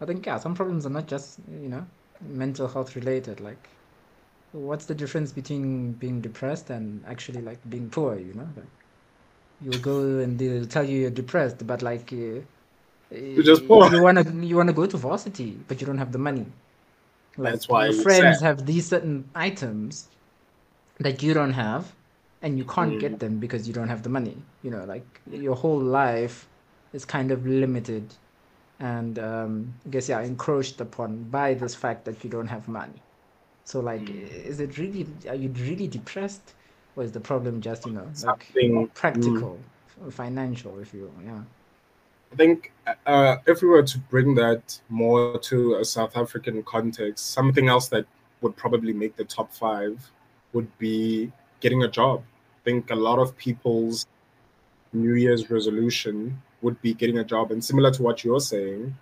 I 0.00 0.06
think, 0.06 0.26
yeah, 0.26 0.38
some 0.38 0.54
problems 0.54 0.86
are 0.86 0.90
not 0.90 1.06
just, 1.06 1.38
you 1.50 1.68
know, 1.68 1.86
mental 2.20 2.68
health 2.68 2.96
related. 2.96 3.40
Like, 3.40 3.68
what's 4.52 4.86
the 4.86 4.94
difference 4.94 5.32
between 5.32 5.92
being 5.92 6.20
depressed 6.20 6.70
and 6.70 7.04
actually 7.06 7.42
like 7.42 7.58
being 7.70 7.90
poor, 7.90 8.18
you 8.18 8.34
know? 8.34 8.48
Like, 8.56 8.66
you'll 9.60 9.78
go 9.80 10.18
and 10.18 10.38
they'll 10.38 10.66
tell 10.66 10.84
you 10.84 11.00
you're 11.02 11.10
depressed, 11.10 11.66
but 11.66 11.82
like, 11.82 12.12
uh, 12.12 12.40
You're 13.10 13.44
just 13.44 13.66
poor. 13.66 13.90
you 13.90 14.02
wanna 14.02 14.24
you 14.44 14.56
wanna 14.56 14.72
go 14.74 14.86
to 14.86 14.96
varsity, 14.96 15.58
but 15.68 15.80
you 15.80 15.86
don't 15.86 15.98
have 15.98 16.12
the 16.12 16.18
money. 16.18 16.46
Like 17.38 17.54
That's 17.54 17.68
why 17.68 17.86
your 17.86 18.02
friends 18.02 18.40
have 18.42 18.66
these 18.66 18.86
certain 18.86 19.30
items 19.34 20.08
that 21.00 21.22
you 21.22 21.34
don't 21.34 21.54
have, 21.54 21.95
and 22.46 22.58
you 22.58 22.64
can't 22.66 22.98
Mm. 22.98 23.00
get 23.00 23.20
them 23.20 23.40
because 23.40 23.68
you 23.68 23.74
don't 23.74 23.88
have 23.90 24.02
the 24.04 24.10
money. 24.10 24.46
You 24.62 24.72
know, 24.72 24.84
like 24.86 25.22
your 25.30 25.56
whole 25.56 25.80
life 25.80 26.48
is 26.94 27.04
kind 27.06 27.32
of 27.32 27.46
limited, 27.46 28.16
and 28.80 29.18
um, 29.18 29.74
I 29.86 29.90
guess 29.90 30.08
yeah, 30.08 30.20
encroached 30.22 30.80
upon 30.80 31.24
by 31.30 31.54
this 31.54 31.74
fact 31.74 32.06
that 32.06 32.24
you 32.24 32.30
don't 32.30 32.48
have 32.48 32.68
money. 32.68 33.02
So 33.64 33.80
like, 33.80 34.10
Mm. 34.10 34.28
is 34.46 34.60
it 34.60 34.78
really? 34.78 35.18
Are 35.28 35.34
you 35.36 35.50
really 35.50 35.88
depressed, 35.88 36.54
or 36.96 37.04
is 37.04 37.12
the 37.12 37.20
problem 37.20 37.60
just 37.62 37.86
you 37.86 37.92
know 37.94 38.12
like 38.20 38.56
Something 38.56 38.90
practical, 38.94 39.72
f- 39.88 40.14
financial, 40.14 40.78
if 40.80 40.94
you 40.94 41.02
will? 41.04 41.22
Yeah. 41.24 41.44
I 42.32 42.36
think 42.36 42.72
uh, 43.06 43.38
if 43.46 43.62
we 43.62 43.68
were 43.68 43.82
to 43.82 43.98
bring 43.98 44.34
that 44.36 44.80
more 44.88 45.38
to 45.38 45.76
a 45.76 45.84
South 45.84 46.16
African 46.16 46.62
context, 46.64 47.32
something 47.32 47.68
else 47.68 47.88
that 47.88 48.06
would 48.40 48.56
probably 48.56 48.92
make 48.92 49.16
the 49.16 49.24
top 49.24 49.52
five 49.52 50.10
would 50.52 50.76
be 50.78 51.32
getting 51.60 51.82
a 51.84 51.88
job. 51.88 52.24
Think 52.66 52.90
a 52.90 52.96
lot 52.96 53.18
of 53.18 53.36
people's 53.38 54.06
New 54.92 55.14
Year's 55.14 55.50
resolution 55.50 56.42
would 56.62 56.82
be 56.82 56.94
getting 56.94 57.18
a 57.18 57.24
job. 57.24 57.52
And 57.52 57.64
similar 57.64 57.92
to 57.92 58.02
what 58.02 58.24
you're 58.24 58.40
saying, 58.40 58.96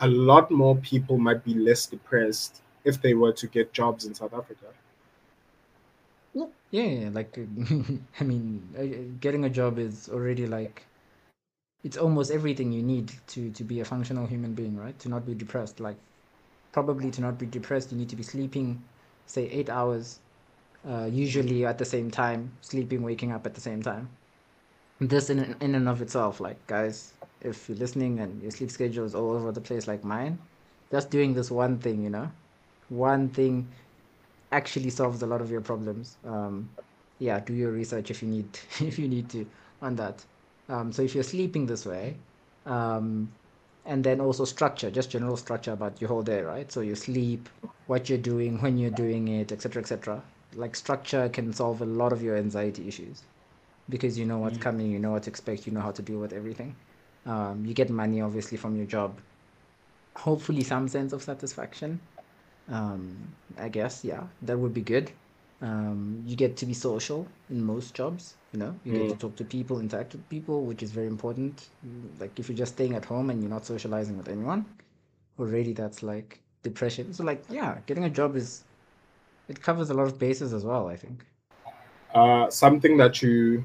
a 0.00 0.08
lot 0.08 0.50
more 0.50 0.76
people 0.76 1.18
might 1.18 1.44
be 1.44 1.54
less 1.54 1.86
depressed 1.86 2.62
if 2.84 3.02
they 3.02 3.14
were 3.14 3.32
to 3.34 3.46
get 3.46 3.72
jobs 3.72 4.06
in 4.06 4.14
South 4.14 4.34
Africa. 4.34 4.66
Yeah, 6.70 6.84
yeah, 6.84 7.10
like 7.12 7.38
I 8.20 8.24
mean, 8.24 8.62
uh, 8.78 9.16
getting 9.20 9.44
a 9.44 9.50
job 9.50 9.78
is 9.78 10.08
already 10.08 10.46
like 10.46 10.86
it's 11.84 11.96
almost 11.96 12.30
everything 12.30 12.72
you 12.72 12.82
need 12.82 13.12
to 13.28 13.50
to 13.50 13.64
be 13.64 13.80
a 13.80 13.84
functional 13.84 14.26
human 14.26 14.54
being, 14.54 14.76
right? 14.76 14.98
To 15.00 15.08
not 15.08 15.24
be 15.26 15.34
depressed. 15.34 15.80
Like 15.80 15.96
probably 16.72 17.10
to 17.12 17.20
not 17.20 17.38
be 17.38 17.46
depressed, 17.46 17.92
you 17.92 17.98
need 17.98 18.10
to 18.10 18.16
be 18.16 18.22
sleeping, 18.22 18.82
say 19.26 19.48
eight 19.50 19.70
hours, 19.70 20.20
uh, 20.88 21.06
usually 21.06 21.66
at 21.66 21.78
the 21.78 21.84
same 21.84 22.10
time, 22.10 22.52
sleeping, 22.60 23.02
waking 23.02 23.32
up 23.32 23.46
at 23.46 23.54
the 23.54 23.60
same 23.60 23.82
time. 23.82 24.08
This 25.00 25.30
in 25.30 25.56
in 25.60 25.74
and 25.74 25.88
of 25.88 26.00
itself, 26.00 26.40
like 26.40 26.64
guys, 26.66 27.12
if 27.42 27.68
you're 27.68 27.78
listening 27.78 28.20
and 28.20 28.40
your 28.42 28.50
sleep 28.50 28.70
schedule 28.70 29.04
is 29.04 29.14
all 29.14 29.32
over 29.32 29.52
the 29.52 29.60
place 29.60 29.86
like 29.86 30.04
mine, 30.04 30.38
just 30.90 31.10
doing 31.10 31.34
this 31.34 31.50
one 31.50 31.78
thing, 31.78 32.02
you 32.02 32.10
know, 32.10 32.30
one 32.88 33.28
thing 33.28 33.68
actually 34.52 34.90
solves 34.90 35.22
a 35.22 35.26
lot 35.26 35.40
of 35.40 35.50
your 35.50 35.60
problems. 35.60 36.16
Um, 36.24 36.70
yeah, 37.18 37.40
do 37.40 37.52
your 37.52 37.72
research 37.72 38.10
if 38.10 38.22
you 38.22 38.28
need 38.28 38.58
if 38.80 38.98
you 38.98 39.08
need 39.08 39.28
to 39.30 39.46
on 39.82 39.96
that. 39.96 40.24
Um, 40.68 40.92
so 40.92 41.02
if 41.02 41.14
you're 41.14 41.24
sleeping 41.24 41.66
this 41.66 41.86
way, 41.86 42.16
um, 42.64 43.30
and 43.84 44.02
then 44.02 44.20
also 44.20 44.44
structure, 44.44 44.90
just 44.90 45.10
general 45.10 45.36
structure 45.36 45.72
about 45.72 46.00
your 46.00 46.08
whole 46.08 46.22
day, 46.22 46.40
right? 46.40 46.70
So 46.72 46.80
you 46.80 46.96
sleep, 46.96 47.48
what 47.86 48.08
you're 48.08 48.18
doing, 48.18 48.60
when 48.60 48.78
you're 48.78 48.90
doing 48.90 49.28
it, 49.28 49.52
etc., 49.52 49.82
etc. 49.82 50.22
Like 50.54 50.76
structure 50.76 51.28
can 51.28 51.52
solve 51.52 51.82
a 51.82 51.86
lot 51.86 52.12
of 52.12 52.22
your 52.22 52.36
anxiety 52.36 52.88
issues 52.88 53.24
because 53.88 54.18
you 54.18 54.24
know 54.24 54.38
what's 54.38 54.58
coming, 54.58 54.90
you 54.90 54.98
know 54.98 55.12
what 55.12 55.24
to 55.24 55.30
expect, 55.30 55.66
you 55.66 55.72
know 55.72 55.80
how 55.80 55.92
to 55.92 56.02
deal 56.02 56.18
with 56.18 56.32
everything. 56.32 56.76
Um, 57.26 57.64
you 57.66 57.74
get 57.74 57.90
money 57.90 58.20
obviously 58.20 58.56
from 58.56 58.76
your 58.76 58.86
job. 58.86 59.20
Hopefully, 60.16 60.62
some 60.62 60.88
sense 60.88 61.12
of 61.12 61.22
satisfaction. 61.22 62.00
Um, 62.68 63.34
I 63.58 63.68
guess, 63.68 64.04
yeah, 64.04 64.24
that 64.42 64.58
would 64.58 64.74
be 64.74 64.82
good. 64.82 65.12
Um, 65.60 66.22
you 66.26 66.36
get 66.36 66.56
to 66.58 66.66
be 66.66 66.74
social 66.74 67.30
in 67.50 67.62
most 67.62 67.94
jobs, 67.94 68.36
you 68.52 68.58
know, 68.58 68.78
you 68.84 68.92
get 68.92 69.08
to 69.10 69.14
Mm. 69.16 69.18
talk 69.20 69.36
to 69.36 69.44
people, 69.44 69.80
interact 69.80 70.12
with 70.14 70.28
people, 70.28 70.64
which 70.66 70.82
is 70.82 70.92
very 70.92 71.06
important. 71.06 71.70
Mm, 71.86 72.20
Like 72.20 72.38
if 72.40 72.48
you're 72.48 72.56
just 72.58 72.74
staying 72.74 72.94
at 72.94 73.04
home 73.06 73.30
and 73.30 73.42
you're 73.42 73.50
not 73.50 73.64
socializing 73.66 74.16
with 74.18 74.28
anyone, 74.28 74.66
already 75.38 75.72
that's 75.72 76.02
like 76.02 76.40
depression. 76.62 77.12
So 77.14 77.24
like, 77.24 77.44
yeah, 77.48 77.78
getting 77.86 78.04
a 78.04 78.10
job 78.10 78.36
is 78.36 78.64
it 79.48 79.60
covers 79.60 79.90
a 79.90 79.94
lot 79.94 80.06
of 80.06 80.18
bases 80.18 80.52
as 80.52 80.64
well, 80.64 80.88
I 80.88 80.96
think. 80.96 81.24
Uh, 82.14 82.48
something 82.50 82.96
that 82.96 83.22
you, 83.22 83.64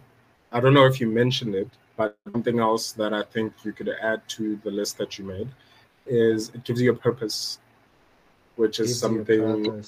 I 0.51 0.59
don't 0.59 0.73
know 0.73 0.85
if 0.85 0.99
you 0.99 1.07
mentioned 1.07 1.55
it, 1.55 1.69
but 1.95 2.17
something 2.31 2.59
else 2.59 2.91
that 2.93 3.13
I 3.13 3.23
think 3.23 3.53
you 3.63 3.71
could 3.71 3.89
add 4.01 4.27
to 4.29 4.59
the 4.63 4.71
list 4.71 4.97
that 4.97 5.17
you 5.17 5.25
made 5.25 5.49
is 6.05 6.49
it 6.49 6.63
gives 6.63 6.81
you 6.81 6.91
a 6.91 6.95
purpose, 6.95 7.59
which 8.55 8.79
is 8.79 9.01
Gives 9.01 9.01
you 9.01 9.21
a 9.21 9.25
something 9.25 9.83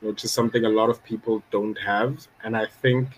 which 0.00 0.24
is 0.24 0.32
something 0.32 0.64
a 0.64 0.68
lot 0.68 0.90
of 0.90 1.02
people 1.04 1.42
don't 1.52 1.78
have, 1.78 2.26
and 2.42 2.56
I 2.56 2.66
think 2.66 3.08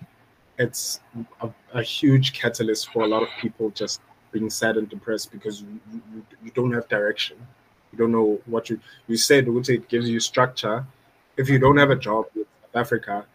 it's 0.59 1.01
a, 1.41 1.49
a 1.73 1.83
huge 1.83 2.33
catalyst 2.35 2.93
for 2.93 3.03
a 3.03 3.07
lot 3.07 3.23
of 3.23 3.29
people 3.41 3.71
just 3.71 4.01
being 4.33 4.51
sad 4.51 4.77
and 4.77 4.89
depressed 4.89 5.33
because 5.33 5.63
you, 5.63 5.81
you, 5.93 6.27
you 6.45 6.51
don't 6.51 6.73
have 6.73 6.87
direction. 6.89 7.37
You 7.93 7.99
don't 7.99 8.13
know 8.13 8.41
what 8.47 8.69
you 8.69 8.81
you 9.07 9.17
said. 9.17 9.47
It 9.49 9.89
gives 9.89 10.09
you 10.09 10.21
structure. 10.21 10.85
If 11.37 11.49
you 11.49 11.59
don't 11.59 11.77
have 11.77 11.91
a 11.91 11.97
job 11.97 12.27
in 12.37 12.45
South 12.45 12.77
Africa, 12.77 13.27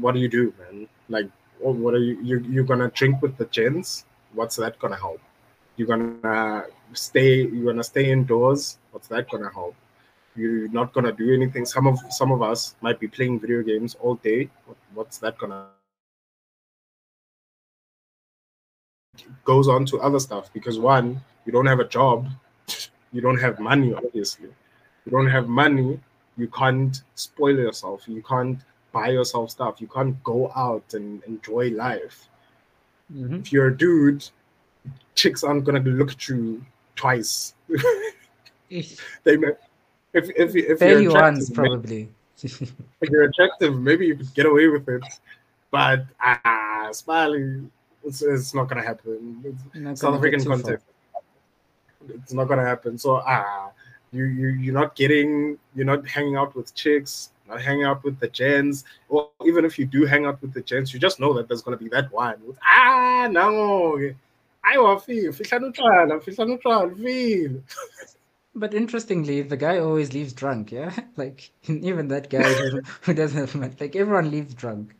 what 0.00 0.14
do 0.14 0.20
you 0.20 0.28
do, 0.28 0.52
man? 0.58 0.88
Like, 1.08 1.28
what 1.58 1.94
are 1.94 1.98
you, 1.98 2.20
you 2.22 2.40
you're 2.50 2.64
gonna 2.64 2.90
drink 2.90 3.22
with 3.22 3.36
the 3.36 3.44
gents? 3.46 4.04
What's 4.32 4.56
that 4.56 4.78
gonna 4.78 4.96
help? 4.96 5.20
You're 5.76 5.88
gonna 5.88 6.64
stay. 6.92 7.46
You're 7.46 7.72
gonna 7.72 7.84
stay 7.84 8.10
indoors. 8.10 8.78
What's 8.90 9.08
that 9.08 9.30
gonna 9.30 9.52
help? 9.52 9.74
You're 10.36 10.68
not 10.68 10.92
gonna 10.92 11.12
do 11.12 11.32
anything. 11.32 11.64
Some 11.64 11.86
of 11.86 11.98
some 12.10 12.32
of 12.32 12.42
us 12.42 12.74
might 12.80 12.98
be 12.98 13.06
playing 13.06 13.40
video 13.40 13.62
games 13.62 13.96
all 14.00 14.16
day. 14.16 14.50
What's 14.94 15.18
that 15.18 15.38
gonna? 15.38 15.66
Goes 19.44 19.68
on 19.68 19.86
to 19.86 20.00
other 20.00 20.18
stuff 20.18 20.52
because 20.52 20.78
one, 20.78 21.20
you 21.46 21.52
don't 21.52 21.66
have 21.66 21.78
a 21.78 21.86
job, 21.86 22.28
you 23.12 23.20
don't 23.20 23.38
have 23.38 23.60
money. 23.60 23.94
Obviously, 23.94 24.48
you 25.04 25.12
don't 25.12 25.28
have 25.28 25.48
money. 25.48 26.00
You 26.36 26.48
can't 26.48 27.02
spoil 27.14 27.56
yourself. 27.56 28.02
You 28.08 28.22
can't 28.22 28.58
buy 28.92 29.08
yourself 29.10 29.50
stuff. 29.50 29.80
You 29.80 29.88
can't 29.88 30.22
go 30.24 30.50
out 30.54 30.94
and 30.94 31.22
enjoy 31.24 31.70
life. 31.70 32.28
hmm 33.12 33.36
If 33.36 33.52
you're 33.52 33.68
a 33.68 33.76
dude, 33.76 34.28
chicks 35.14 35.44
aren't 35.44 35.64
gonna 35.64 35.80
look 35.80 36.12
at 36.12 36.28
you 36.28 36.64
twice. 36.96 37.54
they 39.24 39.36
may, 39.36 39.52
if 40.12 40.30
if 40.36 40.54
if 40.56 40.80
you're 40.80 41.12
once, 41.12 41.50
probably. 41.50 42.08
if 42.42 43.10
you're 43.10 43.24
attractive, 43.24 43.78
maybe 43.80 44.06
you 44.06 44.16
could 44.16 44.32
get 44.34 44.46
away 44.46 44.68
with 44.68 44.88
it. 44.88 45.04
But 45.70 46.06
ah, 46.20 46.88
Smiley, 46.92 47.62
it's, 48.04 48.22
it's 48.22 48.54
not 48.54 48.68
gonna 48.68 48.82
happen. 48.82 49.42
It's 49.44 49.62
Not 49.74 49.98
South 49.98 50.20
gonna 50.20 50.30
get 50.30 50.40
African 50.40 50.62
far. 50.62 50.80
it's 52.08 52.32
not 52.32 52.44
gonna 52.44 52.64
happen. 52.64 52.98
So 52.98 53.22
ah, 53.24 53.70
you 54.14 54.24
you 54.24 54.48
you're 54.48 54.74
not 54.74 54.94
getting, 54.94 55.58
you're 55.74 55.86
not 55.86 56.06
hanging 56.06 56.36
out 56.36 56.54
with 56.54 56.74
chicks, 56.74 57.30
not 57.48 57.60
hanging 57.60 57.84
out 57.84 58.02
with 58.04 58.18
the 58.20 58.28
gents, 58.28 58.84
or 59.08 59.30
even 59.44 59.64
if 59.64 59.78
you 59.78 59.86
do 59.86 60.06
hang 60.06 60.24
out 60.26 60.40
with 60.40 60.52
the 60.54 60.62
gents, 60.62 60.94
you 60.94 61.00
just 61.00 61.20
know 61.20 61.32
that 61.34 61.48
there's 61.48 61.62
gonna 61.62 61.76
be 61.76 61.88
that 61.88 62.12
one. 62.12 62.36
With, 62.46 62.56
ah, 62.64 63.28
no, 63.30 63.98
I 64.62 64.78
want 64.78 65.04
feel, 65.04 65.32
feel 65.32 65.60
neutral, 65.60 66.20
feel 66.20 66.46
neutral, 66.46 66.94
feel. 66.94 67.62
But 68.54 68.72
interestingly, 68.72 69.42
the 69.42 69.56
guy 69.56 69.78
always 69.78 70.12
leaves 70.12 70.32
drunk. 70.32 70.72
Yeah, 70.72 70.94
like 71.16 71.50
even 71.68 72.08
that 72.08 72.30
guy 72.30 72.52
who, 72.52 72.82
who 73.02 73.14
doesn't 73.14 73.38
have 73.46 73.54
money, 73.54 73.74
like 73.80 73.96
everyone 73.96 74.30
leaves 74.30 74.54
drunk. 74.54 74.94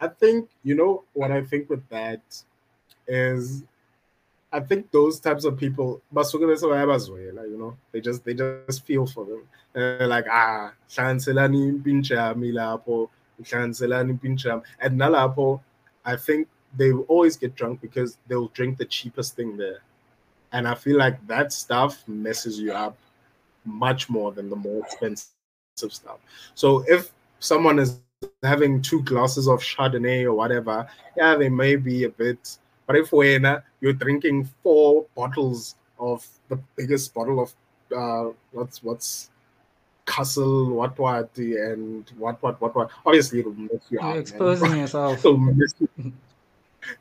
I 0.00 0.08
think 0.08 0.48
you 0.62 0.74
know 0.74 1.04
what 1.12 1.30
I 1.30 1.44
think 1.44 1.68
with 1.68 1.86
that 1.90 2.22
is 3.06 3.64
I 4.52 4.60
think 4.60 4.90
those 4.90 5.20
types 5.20 5.44
of 5.44 5.56
people, 5.56 6.02
you 7.48 7.49
they 7.92 8.00
just 8.00 8.24
they 8.24 8.34
just 8.34 8.84
feel 8.86 9.06
for 9.06 9.24
them. 9.24 10.08
Like 10.08 10.26
ah, 10.30 10.72
hlanganiselani 10.88 11.72
impintsha 11.72 12.34
nalapho, 14.82 15.60
I 16.04 16.16
think 16.16 16.48
they 16.76 16.92
always 16.92 17.36
get 17.36 17.54
drunk 17.54 17.80
because 17.80 18.18
they'll 18.28 18.48
drink 18.48 18.78
the 18.78 18.84
cheapest 18.84 19.36
thing 19.36 19.56
there. 19.56 19.80
And 20.52 20.66
I 20.66 20.74
feel 20.74 20.98
like 20.98 21.24
that 21.26 21.52
stuff 21.52 22.02
messes 22.08 22.58
you 22.58 22.72
up 22.72 22.96
much 23.64 24.08
more 24.08 24.32
than 24.32 24.50
the 24.50 24.56
more 24.56 24.84
expensive 24.84 25.28
stuff. 25.76 26.18
So 26.54 26.84
if 26.88 27.12
someone 27.38 27.78
is 27.78 28.00
having 28.42 28.82
two 28.82 29.02
glasses 29.02 29.48
of 29.48 29.60
Chardonnay 29.60 30.24
or 30.24 30.34
whatever, 30.34 30.88
yeah, 31.16 31.36
they 31.36 31.48
may 31.48 31.76
be 31.76 32.04
a 32.04 32.08
bit. 32.08 32.58
But 32.86 32.96
if 32.96 33.12
when 33.12 33.46
you're 33.80 33.92
drinking 33.92 34.48
four 34.62 35.06
bottles 35.14 35.76
of 36.00 36.26
the 36.48 36.58
biggest 36.76 37.12
bottle 37.14 37.40
of 37.40 37.52
uh, 37.96 38.32
what's 38.52 38.82
what's 38.82 39.30
Castle, 40.06 40.70
what 40.70 40.98
what 40.98 41.30
and 41.38 42.10
what 42.18 42.42
what 42.42 42.60
what 42.60 42.74
what, 42.74 42.90
obviously 43.06 43.40
it'll 43.40 43.52
mess 43.52 43.70
you 43.90 44.00
You're 44.00 44.10
up. 44.10 44.16
exposing 44.16 44.70
man. 44.70 44.78
yourself. 44.80 45.18
it'll, 45.18 45.36
mess 45.36 45.74
you, 45.78 46.12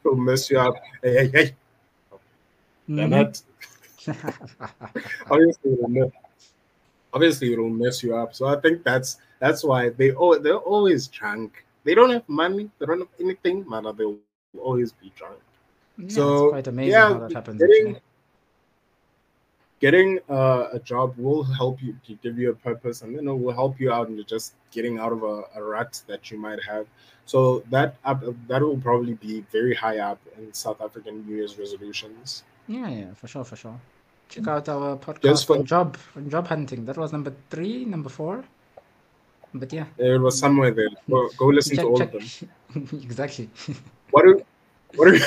it'll 0.06 0.16
mess 0.18 0.52
you 0.52 0.60
up. 0.60 0.76
Hey, 1.02 1.14
hey, 1.14 1.28
hey. 1.34 1.56
Mhm. 2.90 3.10
not 3.10 3.42
obviously 5.30 5.74
it'll 5.74 5.88
mess, 5.90 6.10
obviously 7.14 7.54
it'll 7.54 7.70
mess 7.70 8.04
you 8.04 8.16
up. 8.16 8.36
So 8.36 8.46
I 8.48 8.60
think 8.60 8.84
that's 8.84 9.18
that's 9.40 9.64
why 9.64 9.90
they 9.90 10.12
oh 10.14 10.38
they're 10.38 10.58
always 10.58 11.08
drunk. 11.08 11.64
They 11.86 11.96
don't 11.96 12.12
have 12.12 12.28
money, 12.28 12.70
they 12.78 12.86
don't 12.86 13.00
have 13.00 13.08
anything, 13.20 13.68
man. 13.68 13.84
They'll 13.98 14.18
always 14.62 14.92
be 14.92 15.12
drunk. 15.16 15.40
Yeah, 15.98 16.10
So, 16.10 16.46
it's 16.46 16.52
quite 16.52 16.68
amazing 16.68 16.92
yeah, 16.92 17.08
how 17.14 17.20
that 17.20 17.34
happens. 17.34 17.60
getting- 17.62 17.88
Actually. 17.96 18.02
Getting 19.80 20.20
uh, 20.30 20.68
a 20.74 20.80
job 20.80 21.14
will 21.18 21.44
help 21.44 21.82
you 21.82 21.96
to 22.06 22.16
give 22.16 22.38
you 22.38 22.50
a 22.52 22.54
purpose, 22.54 23.02
and 23.02 23.16
then 23.16 23.28
it 23.28 23.34
will 23.34 23.54
help 23.54 23.80
you 23.80 23.92
out 23.94 24.10
in 24.10 24.22
just 24.26 24.54
getting 24.72 25.00
out 25.00 25.14
of 25.14 25.24
a, 25.24 25.44
a 25.56 25.64
rut 25.64 26.02
that 26.08 26.30
you 26.30 26.38
might 26.38 26.62
have. 26.64 26.86
So 27.26 27.64
that 27.70 27.96
up, 28.04 28.22
that 28.48 28.62
will 28.62 28.78
probably 28.78 29.14
be 29.14 29.46
very 29.52 29.74
high 29.74 30.00
up 30.00 30.20
in 30.38 30.54
South 30.54 30.82
African 30.82 31.26
New 31.26 31.36
Year's 31.38 31.58
resolutions. 31.58 32.44
Yeah, 32.68 32.90
yeah, 32.90 33.14
for 33.14 33.28
sure, 33.28 33.44
for 33.46 33.56
sure. 33.56 33.80
Check 34.28 34.48
out 34.48 34.68
our 34.70 34.98
podcast 34.98 35.22
Just 35.22 35.48
for- 35.48 35.58
on 35.58 35.66
job 35.66 35.98
on 36.16 36.30
job 36.30 36.48
hunting. 36.48 36.86
That 36.86 36.98
was 36.98 37.12
number 37.12 37.34
three, 37.50 37.86
number 37.86 38.10
four. 38.10 38.44
But 39.54 39.74
yeah, 39.74 39.86
It 39.98 40.22
was 40.22 40.38
somewhere 40.38 40.72
there. 40.72 40.90
Go, 41.10 41.30
go 41.38 41.46
listen 41.48 41.76
check, 41.78 41.86
to 41.86 41.90
all 41.90 41.98
check. 41.98 42.14
of 42.14 42.22
them. 42.74 43.00
exactly. 43.02 43.50
What 44.12 44.24
do 44.26 44.46
what 44.96 45.06
do 45.10 45.18
you, 45.18 45.26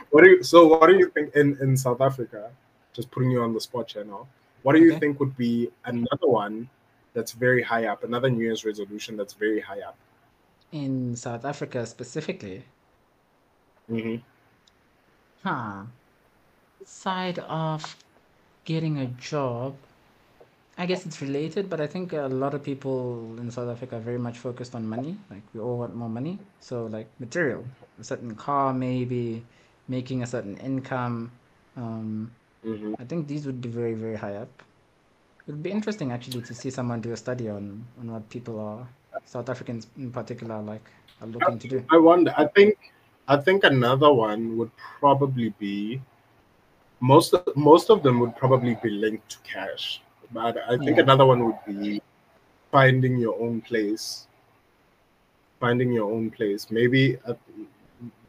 what 0.10 0.24
do 0.24 0.30
you 0.30 0.42
so 0.42 0.66
what 0.66 0.86
do 0.86 0.96
you 0.96 1.10
think 1.10 1.34
in 1.34 1.58
in 1.60 1.76
South 1.76 2.00
Africa? 2.00 2.50
Just 2.94 3.10
putting 3.12 3.30
you 3.30 3.42
on 3.42 3.52
the 3.54 3.60
spot 3.60 3.92
here 3.92 4.04
now. 4.04 4.26
What 4.62 4.74
do 4.74 4.80
you 4.80 4.92
Okay. 4.92 5.00
think 5.00 5.20
would 5.20 5.36
be 5.36 5.70
another 5.84 6.28
one 6.28 6.70
that's 7.14 7.32
very 7.32 7.62
high 7.62 7.86
up? 7.86 8.04
Another 8.04 8.30
New 8.30 8.44
Year's 8.44 8.64
resolution 8.64 9.16
that's 9.16 9.34
very 9.34 9.60
high 9.60 9.82
up. 9.82 9.96
In 10.72 11.16
South 11.16 11.46
Africa 11.46 11.86
specifically, 11.86 12.66
hmm 13.88 14.16
huh? 15.42 15.86
Side 16.84 17.38
of 17.40 17.96
getting 18.64 18.98
a 18.98 19.06
job, 19.06 19.76
I 20.76 20.86
guess 20.86 21.06
it's 21.06 21.20
related, 21.22 21.70
but 21.70 21.80
I 21.80 21.86
think 21.86 22.12
a 22.12 22.22
lot 22.28 22.54
of 22.54 22.62
people 22.62 23.38
in 23.38 23.50
South 23.50 23.68
Africa 23.68 23.96
are 23.96 24.00
very 24.00 24.18
much 24.18 24.38
focused 24.38 24.74
on 24.74 24.86
money. 24.88 25.18
Like 25.30 25.42
we 25.54 25.60
all 25.60 25.78
want 25.78 25.94
more 25.94 26.08
money, 26.08 26.38
so 26.60 26.86
like 26.86 27.08
material, 27.20 27.64
a 27.98 28.04
certain 28.04 28.34
car, 28.34 28.74
maybe 28.74 29.46
making 29.88 30.22
a 30.22 30.26
certain 30.26 30.56
income. 30.58 31.32
Um, 31.76 32.32
hmm 32.64 32.94
I 32.98 33.04
think 33.04 33.28
these 33.28 33.46
would 33.46 33.60
be 33.60 33.68
very, 33.68 33.94
very 33.94 34.16
high 34.16 34.36
up. 34.36 34.62
It 35.46 35.52
would 35.52 35.62
be 35.62 35.70
interesting 35.72 36.12
actually 36.12 36.42
to 36.42 36.54
see 36.54 36.70
someone 36.70 37.00
do 37.00 37.12
a 37.12 37.16
study 37.16 37.48
on 37.48 37.84
on 38.00 38.12
what 38.12 38.28
people 38.30 38.58
are, 38.60 38.86
South 39.26 39.48
Africans 39.50 39.88
in 39.96 40.10
particular, 40.12 40.60
like 40.62 40.90
are 41.22 41.28
looking 41.28 41.58
to 41.58 41.68
do. 41.68 41.84
I 41.90 41.98
wonder. 41.98 42.32
I 42.36 42.46
think 42.46 42.76
I 43.28 43.36
think 43.36 43.64
another 43.64 44.12
one 44.12 44.56
would 44.58 44.70
probably 44.76 45.50
be 45.58 46.00
most 47.00 47.34
of, 47.34 47.44
most 47.56 47.90
of 47.90 48.02
them 48.02 48.20
would 48.20 48.36
probably 48.36 48.76
be 48.82 48.90
linked 48.90 49.28
to 49.30 49.38
cash. 49.38 50.02
But 50.32 50.56
I 50.68 50.76
think 50.78 50.96
Yeah. 50.96 51.02
another 51.02 51.26
one 51.26 51.44
would 51.44 51.58
be 51.66 52.02
finding 52.70 53.18
your 53.18 53.40
own 53.40 53.60
place. 53.60 54.26
Finding 55.60 55.92
your 55.92 56.10
own 56.12 56.30
place. 56.30 56.70
Maybe 56.70 57.18
uh, 57.26 57.34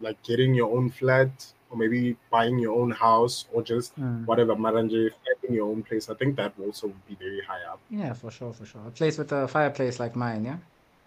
like 0.02 0.22
getting 0.24 0.54
your 0.56 0.76
own 0.76 0.90
flat 0.90 1.54
or 1.76 1.78
maybe 1.78 2.16
buying 2.32 2.58
your 2.60 2.80
own 2.80 2.92
house 2.92 3.46
or 3.54 3.62
just 3.62 3.96
Mm. 4.00 4.26
whatever 4.26 4.56
Maranje, 4.56 5.10
finding 5.24 5.56
your 5.58 5.68
own 5.72 5.84
place. 5.84 6.10
I 6.10 6.16
think 6.16 6.36
that 6.38 6.54
also 6.60 6.88
would 6.88 7.08
be 7.08 7.16
very 7.16 7.42
high 7.42 7.64
up. 7.72 7.80
Yeah, 7.90 8.14
for 8.14 8.32
sure, 8.32 8.54
for 8.54 8.66
sure. 8.66 8.82
A 8.88 8.92
place 8.92 9.18
with 9.18 9.32
a 9.32 9.48
fireplace 9.48 10.00
like 10.00 10.16
mine, 10.16 10.46
yeah. 10.46 10.58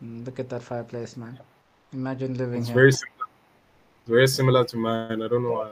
Mm, 0.03 0.25
Look 0.27 0.39
at 0.39 0.49
that 0.51 0.63
fireplace, 0.63 1.17
man. 1.17 1.39
Imagine 1.93 2.35
living 2.35 2.61
It's 2.61 2.69
here. 2.69 2.75
very 2.75 2.93
similar. 2.93 3.27
It's 4.01 4.09
very 4.09 4.29
similar 4.29 4.65
to 4.65 4.77
mine. 4.77 5.23
I 5.23 5.29
don't 5.29 5.43
know 5.43 5.53
why. 5.53 5.71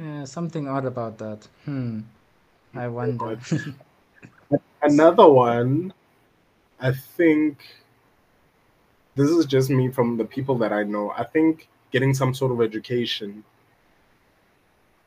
Yeah, 0.00 0.24
something 0.24 0.68
odd 0.68 0.84
about 0.86 1.18
that. 1.18 1.46
Hmm. 1.64 2.00
I 2.74 2.88
wonder. 2.88 3.38
Another 4.82 5.28
one, 5.28 5.92
I 6.80 6.92
think 6.92 7.58
this 9.14 9.30
is 9.30 9.46
just 9.46 9.70
me 9.70 9.88
from 9.90 10.16
the 10.16 10.24
people 10.24 10.56
that 10.58 10.72
I 10.72 10.82
know. 10.82 11.12
I 11.16 11.24
think 11.24 11.68
getting 11.92 12.12
some 12.12 12.34
sort 12.34 12.50
of 12.52 12.60
education, 12.60 13.44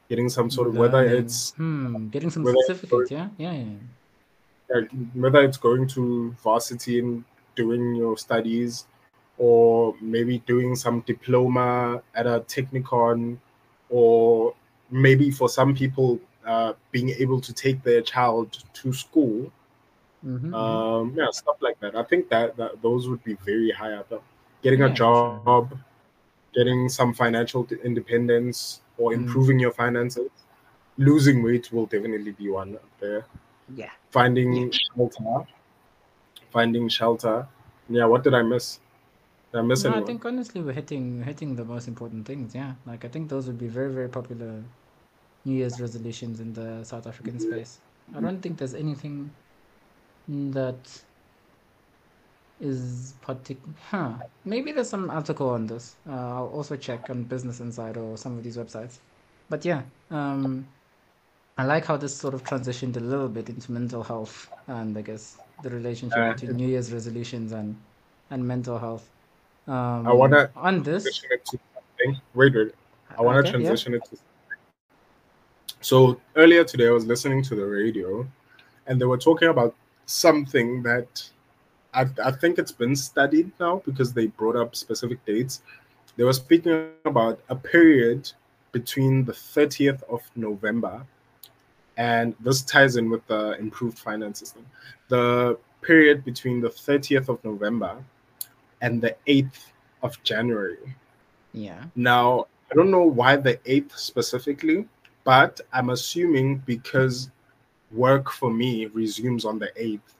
getting 0.10 0.30
some 0.30 0.50
sort 0.50 0.68
of 0.70 0.76
whether 0.76 1.04
it's 1.04 1.52
hmm, 1.52 2.08
getting 2.10 2.30
some 2.30 2.46
certificate, 2.46 3.12
yeah, 3.12 3.30
yeah, 3.38 3.54
yeah. 4.70 4.82
whether 5.14 5.42
it's 5.44 5.58
going 5.58 5.88
to 5.90 6.32
varsity 6.44 7.00
and 7.00 7.24
doing 7.56 7.96
your 7.96 8.18
studies, 8.18 8.88
or 9.38 9.96
maybe 10.02 10.40
doing 10.40 10.76
some 10.76 11.02
diploma 11.02 12.02
at 12.16 12.26
a 12.28 12.42
technikon, 12.42 13.38
or 13.90 14.54
maybe 14.90 15.32
for 15.32 15.50
some 15.50 15.76
people 15.76 16.20
uh, 16.46 16.74
being 16.92 17.10
able 17.10 17.42
to 17.42 17.54
take 17.54 17.84
their 17.84 18.02
child 18.02 18.64
to 18.74 18.94
school 18.94 19.52
Mm-hmm. 20.26 20.52
um 20.54 21.14
yeah 21.16 21.30
stuff 21.30 21.58
like 21.62 21.80
that 21.80 21.96
i 21.96 22.02
think 22.02 22.28
that, 22.30 22.58
that 22.58 22.82
those 22.82 23.08
would 23.08 23.24
be 23.24 23.36
very 23.46 23.70
high 23.70 23.94
up 23.94 24.12
getting 24.64 24.80
Yeah, 24.80 24.88
a 24.88 24.90
for 24.90 24.96
sure. 24.96 25.42
job 25.46 25.78
getting 26.56 26.90
some 26.90 27.14
financial 27.14 27.68
independence 27.84 28.82
or 28.98 29.12
Mm. 29.12 29.16
improving 29.20 29.60
your 29.60 29.72
finances 29.72 30.30
losing 30.98 31.44
weight 31.44 31.72
will 31.72 31.86
definitely 31.86 32.32
be 32.32 32.50
one 32.50 32.76
up 32.76 32.90
there 33.00 33.26
yeah. 33.76 33.92
finding 34.10 34.54
Yeah. 34.54 34.70
shelter 34.96 35.48
finding 36.52 36.88
shelter 36.90 37.48
yeah 37.90 38.06
what 38.06 38.24
did 38.24 38.34
i 38.34 38.42
miss 38.42 38.80
did 39.52 39.60
i 39.60 39.62
miss 39.62 39.84
No, 39.86 39.94
I 39.96 40.04
think 40.04 40.26
honestly 40.26 40.62
we're 40.62 40.74
hitting 40.82 41.24
hitting 41.24 41.56
the 41.56 41.66
most 41.66 41.88
important 41.88 42.26
things. 42.26 42.56
Yeah, 42.56 42.74
like 42.86 43.06
I 43.06 43.10
think 43.14 43.30
those 43.30 43.46
would 43.48 43.60
be 43.66 43.68
very 43.68 43.92
very 44.00 44.10
popular 44.10 44.52
New 45.46 45.56
Year's 45.62 45.80
resolutions 45.80 46.40
in 46.40 46.54
the 46.54 46.84
South 46.84 47.06
African 47.08 47.40
space. 47.40 47.80
I 48.16 48.20
don't 48.20 48.42
think 48.42 48.58
there's 48.58 48.74
anything 48.74 49.16
that 50.28 51.04
is 52.60 53.14
particular. 53.22 53.74
Huh? 53.90 54.14
Maybe 54.46 54.72
there's 54.72 54.90
some 54.90 55.10
article 55.10 55.50
on 55.50 55.68
this. 55.68 55.96
Uh, 56.10 56.14
I'll 56.14 56.48
also 56.54 56.76
check 56.76 57.10
on 57.10 57.24
Business 57.24 57.60
Insider 57.60 58.02
or 58.02 58.18
some 58.18 58.38
of 58.38 58.44
these 58.44 58.58
websites. 58.58 59.00
But 59.50 59.64
yeah, 59.66 59.82
um, 60.12 60.68
I 61.58 61.66
like 61.66 61.86
how 61.86 61.98
this 61.98 62.16
sort 62.16 62.34
of 62.34 62.44
transitioned 62.44 62.98
a 62.98 63.00
little 63.00 63.30
bit 63.30 63.50
into 63.50 63.72
mental 63.72 64.04
health 64.04 64.50
and 64.68 64.98
I 64.98 65.02
guess 65.02 65.38
the 65.64 65.70
relationship 65.70 66.18
Uh, 66.20 66.34
between 66.34 66.56
New 66.56 66.68
Year's 66.68 66.92
resolutions 66.94 67.52
and 67.52 67.76
and 68.30 68.46
mental 68.46 68.78
health. 68.78 69.08
Um, 69.68 70.08
I 70.08 70.14
wanna 70.14 70.50
on 70.56 70.84
this. 70.84 71.04
transition 71.04 71.30
it 71.32 71.46
to 71.46 71.60
something 71.74 72.22
wait 72.34 72.54
wait 72.56 72.74
i 73.18 73.22
want 73.22 73.36
to 73.36 73.40
Okay, 73.40 73.48
yeah. 73.50 73.52
transition 73.68 73.94
it 73.96 74.04
to 74.10 74.18
so 75.82 76.20
earlier 76.36 76.64
today 76.64 76.88
i 76.88 76.92
was 76.92 77.06
listening 77.06 77.42
to 77.44 77.56
the 77.56 77.66
radio 77.66 78.26
and 78.88 79.00
they 79.02 79.06
were 79.06 79.18
talking 79.18 79.48
about 79.50 79.76
something 80.06 80.84
that 80.84 81.30
I, 82.00 82.06
I 82.24 82.32
think 82.32 82.60
it's 82.60 82.72
been 82.84 82.96
studied 82.96 83.52
now 83.60 83.82
because 83.86 84.14
they 84.14 84.28
brought 84.28 84.56
up 84.56 84.76
specific 84.76 85.20
dates 85.26 85.62
they 86.16 86.24
were 86.24 86.34
speaking 86.34 86.90
about 87.06 87.40
a 87.50 87.56
period 87.56 88.32
between 88.72 89.26
the 89.26 89.34
30th 89.34 90.02
of 90.16 90.22
november 90.36 91.06
and 91.98 92.36
this 92.40 92.62
ties 92.62 92.96
in 92.96 93.10
with 93.10 93.26
the 93.28 93.58
improved 93.60 93.98
finance 93.98 94.40
system. 94.40 94.66
The 95.10 95.58
period 95.82 96.24
between 96.24 96.62
the 96.62 96.70
30th 96.70 97.28
of 97.28 97.44
November 97.44 98.04
and 98.82 99.02
the 99.02 99.16
8th 99.28 99.72
of 100.04 100.22
January. 100.24 100.96
Yeah. 101.54 101.84
Now, 101.96 102.46
I 102.72 102.76
don't 102.76 102.92
know 102.92 103.04
why 103.04 103.36
the 103.36 103.58
8th 103.58 103.98
specifically, 103.98 104.88
but 105.24 105.60
I'm 105.74 105.90
assuming 105.90 106.58
because 106.60 107.32
work 107.92 108.30
for 108.30 108.52
me 108.52 108.86
resumes 108.88 109.44
on 109.44 109.58
the 109.58 109.72
8th. 109.80 110.14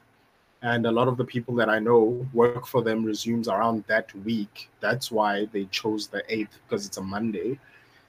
And 0.62 0.86
a 0.86 0.90
lot 0.90 1.06
of 1.06 1.16
the 1.16 1.24
people 1.24 1.54
that 1.56 1.68
I 1.68 1.78
know 1.78 2.26
work 2.32 2.66
for 2.66 2.82
them 2.82 3.04
resumes 3.04 3.48
around 3.48 3.84
that 3.86 4.12
week. 4.24 4.68
That's 4.80 5.10
why 5.10 5.46
they 5.52 5.66
chose 5.66 6.08
the 6.08 6.22
8th 6.28 6.48
because 6.66 6.86
it's 6.86 6.96
a 6.96 7.02
Monday. 7.02 7.58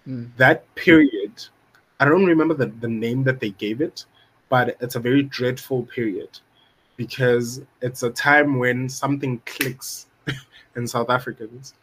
Mm. 0.07 0.29
That 0.37 0.73
period, 0.75 1.31
I 1.99 2.05
don't 2.05 2.25
remember 2.25 2.55
the, 2.55 2.67
the 2.67 2.87
name 2.87 3.23
that 3.25 3.39
they 3.39 3.51
gave 3.51 3.81
it, 3.81 4.05
but 4.49 4.75
it's 4.81 4.95
a 4.95 4.99
very 4.99 5.21
dreadful 5.21 5.83
period 5.83 6.39
because 6.97 7.61
it's 7.81 8.03
a 8.03 8.09
time 8.09 8.57
when 8.57 8.89
something 8.89 9.41
clicks 9.45 10.07
in 10.75 10.87
South 10.87 11.09
Africans 11.09 11.75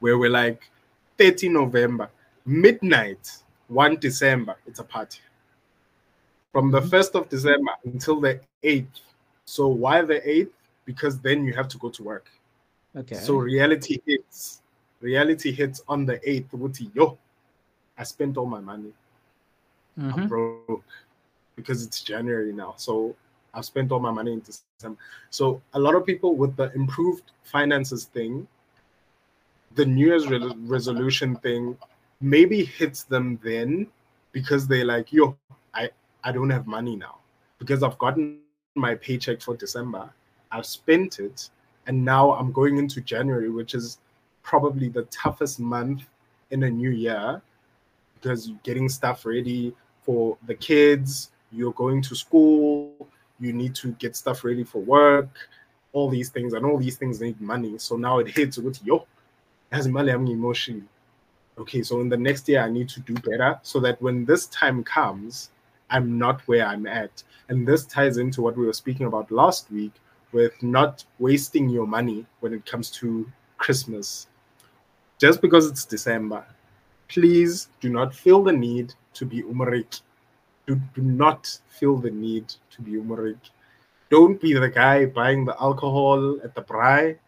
where 0.00 0.18
we're 0.18 0.30
like 0.30 0.62
30 1.18 1.48
November, 1.48 2.10
midnight, 2.44 3.38
1 3.68 3.96
December, 3.96 4.56
it's 4.66 4.80
a 4.80 4.84
party. 4.84 5.20
From 6.52 6.70
the 6.70 6.80
1st 6.80 7.14
of 7.14 7.28
December 7.28 7.72
until 7.84 8.20
the 8.20 8.40
8th. 8.62 9.00
So 9.46 9.68
why 9.68 10.02
the 10.02 10.20
8th? 10.28 10.52
Because 10.84 11.18
then 11.20 11.44
you 11.44 11.52
have 11.54 11.68
to 11.68 11.78
go 11.78 11.88
to 11.90 12.02
work. 12.02 12.30
Okay. 12.96 13.16
So 13.16 13.36
reality 13.36 13.98
hits. 14.06 14.62
Reality 15.00 15.52
hits 15.52 15.82
on 15.88 16.04
the 16.06 16.18
8th. 16.28 16.50
Wuti, 16.52 16.94
yo, 16.94 17.18
I 17.96 18.04
spent 18.04 18.36
all 18.36 18.46
my 18.46 18.60
money. 18.60 18.92
I'm 19.98 20.12
Mhm. 20.12 20.28
broke 20.28 20.84
because 21.56 21.82
it's 21.84 22.02
January 22.02 22.52
now. 22.52 22.74
So 22.76 23.14
I've 23.54 23.64
spent 23.64 23.90
all 23.92 24.00
my 24.00 24.10
money 24.10 24.32
in 24.32 24.40
December. 24.40 24.98
So 25.30 25.62
a 25.72 25.78
lot 25.80 25.94
of 25.94 26.04
people 26.04 26.36
with 26.36 26.54
the 26.56 26.70
improved 26.74 27.32
finances 27.42 28.04
thing, 28.04 28.46
the 29.74 29.84
New 29.86 30.06
Year's 30.06 30.26
re- 30.28 30.54
resolution 30.66 31.36
thing, 31.36 31.76
maybe 32.20 32.64
hits 32.64 33.04
them 33.04 33.38
then 33.42 33.86
because 34.32 34.66
they're 34.68 34.84
like, 34.84 35.12
yo, 35.12 35.36
I, 35.74 35.90
I 36.24 36.32
don't 36.32 36.50
have 36.50 36.66
money 36.66 36.96
now 36.96 37.16
because 37.58 37.82
I've 37.82 37.98
gotten 37.98 38.40
my 38.76 38.94
paycheck 38.94 39.40
for 39.40 39.56
December. 39.56 40.10
I've 40.50 40.66
spent 40.66 41.18
it. 41.18 41.50
And 41.86 42.04
now 42.04 42.32
I'm 42.32 42.52
going 42.52 42.78
into 42.78 43.00
January, 43.00 43.48
which 43.48 43.74
is 43.74 43.98
probably 44.42 44.88
the 44.88 45.02
toughest 45.04 45.60
month 45.60 46.02
in 46.50 46.64
a 46.64 46.70
new 46.70 46.90
year 46.90 47.42
because 48.14 48.48
you're 48.48 48.58
getting 48.62 48.88
stuff 48.88 49.24
ready 49.24 49.74
for 50.02 50.36
the 50.46 50.54
kids, 50.54 51.30
you're 51.52 51.72
going 51.72 52.02
to 52.02 52.14
school, 52.14 53.08
you 53.38 53.52
need 53.52 53.74
to 53.74 53.92
get 53.92 54.16
stuff 54.16 54.44
ready 54.44 54.64
for 54.64 54.80
work, 54.80 55.28
all 55.92 56.08
these 56.08 56.30
things, 56.30 56.52
and 56.54 56.64
all 56.64 56.78
these 56.78 56.96
things 56.96 57.20
need 57.20 57.40
money. 57.40 57.78
So 57.78 57.96
now 57.96 58.18
it 58.18 58.28
hits 58.28 58.58
with 58.58 58.84
yo, 58.84 59.06
as 59.72 59.88
money 59.88 60.12
I'm 60.12 60.26
emotion. 60.26 60.88
Okay, 61.58 61.82
so 61.82 62.00
in 62.00 62.08
the 62.08 62.16
next 62.16 62.48
year 62.48 62.62
I 62.62 62.70
need 62.70 62.88
to 62.90 63.00
do 63.00 63.14
better 63.14 63.58
so 63.62 63.80
that 63.80 64.00
when 64.02 64.24
this 64.24 64.46
time 64.46 64.84
comes, 64.84 65.50
I'm 65.90 66.18
not 66.18 66.40
where 66.42 66.66
I'm 66.66 66.86
at. 66.86 67.22
And 67.48 67.66
this 67.66 67.84
ties 67.86 68.16
into 68.16 68.42
what 68.42 68.56
we 68.56 68.66
were 68.66 68.72
speaking 68.72 69.06
about 69.06 69.30
last 69.30 69.70
week 69.70 69.92
with 70.32 70.60
not 70.62 71.04
wasting 71.18 71.68
your 71.68 71.86
money 71.86 72.26
when 72.40 72.52
it 72.52 72.66
comes 72.66 72.90
to 72.92 73.30
Christmas. 73.58 74.26
Just 75.18 75.40
because 75.40 75.66
it's 75.66 75.84
December, 75.84 76.44
please 77.08 77.68
do 77.80 77.88
not 77.88 78.14
feel 78.14 78.42
the 78.42 78.52
need 78.52 78.94
to 79.14 79.24
be 79.24 79.42
umrik. 79.42 80.00
Do, 80.66 80.80
do 80.94 81.02
not 81.02 81.58
feel 81.68 81.96
the 81.96 82.10
need 82.10 82.52
to 82.70 82.82
be 82.82 82.92
umrik. 82.92 83.38
Don't 84.10 84.40
be 84.40 84.52
the 84.52 84.68
guy 84.68 85.06
buying 85.06 85.44
the 85.44 85.60
alcohol 85.60 86.38
at 86.42 86.54
the 86.54 86.62
braai. 86.62 87.18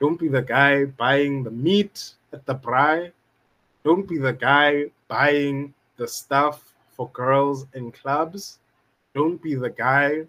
Don't 0.00 0.18
be 0.18 0.28
the 0.28 0.42
guy 0.42 0.84
buying 0.84 1.42
the 1.42 1.50
meat 1.50 2.14
at 2.32 2.44
the 2.46 2.54
braai. 2.54 3.12
Don't 3.84 4.06
be 4.08 4.18
the 4.18 4.32
guy 4.32 4.86
buying 5.08 5.72
the 5.96 6.06
stuff 6.06 6.69
for 7.00 7.08
girls 7.14 7.64
in 7.72 7.90
clubs. 7.90 8.58
Don't 9.14 9.42
be 9.42 9.54
the 9.54 9.70
guy 9.70 10.26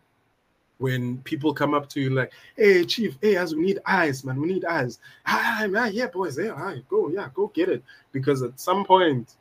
when 0.78 1.18
people 1.24 1.54
come 1.54 1.74
up 1.74 1.90
to 1.90 2.00
you 2.00 2.12
like, 2.12 2.32
"Hey, 2.56 2.86
chief, 2.86 3.18
hey, 3.22 3.36
as 3.36 3.54
we 3.54 3.62
need 3.62 3.80
eyes, 3.86 4.24
man, 4.24 4.40
we 4.40 4.48
need 4.54 4.64
eyes." 4.64 5.00
Ah, 5.26 5.68
man, 5.70 5.92
yeah, 5.92 6.08
boys, 6.08 6.38
yeah, 6.38 6.56
right, 6.66 6.82
go, 6.88 7.10
yeah, 7.10 7.28
go 7.34 7.48
get 7.48 7.68
it. 7.68 7.84
Because 8.14 8.42
at 8.42 8.58
some 8.58 8.86
point, 8.86 9.36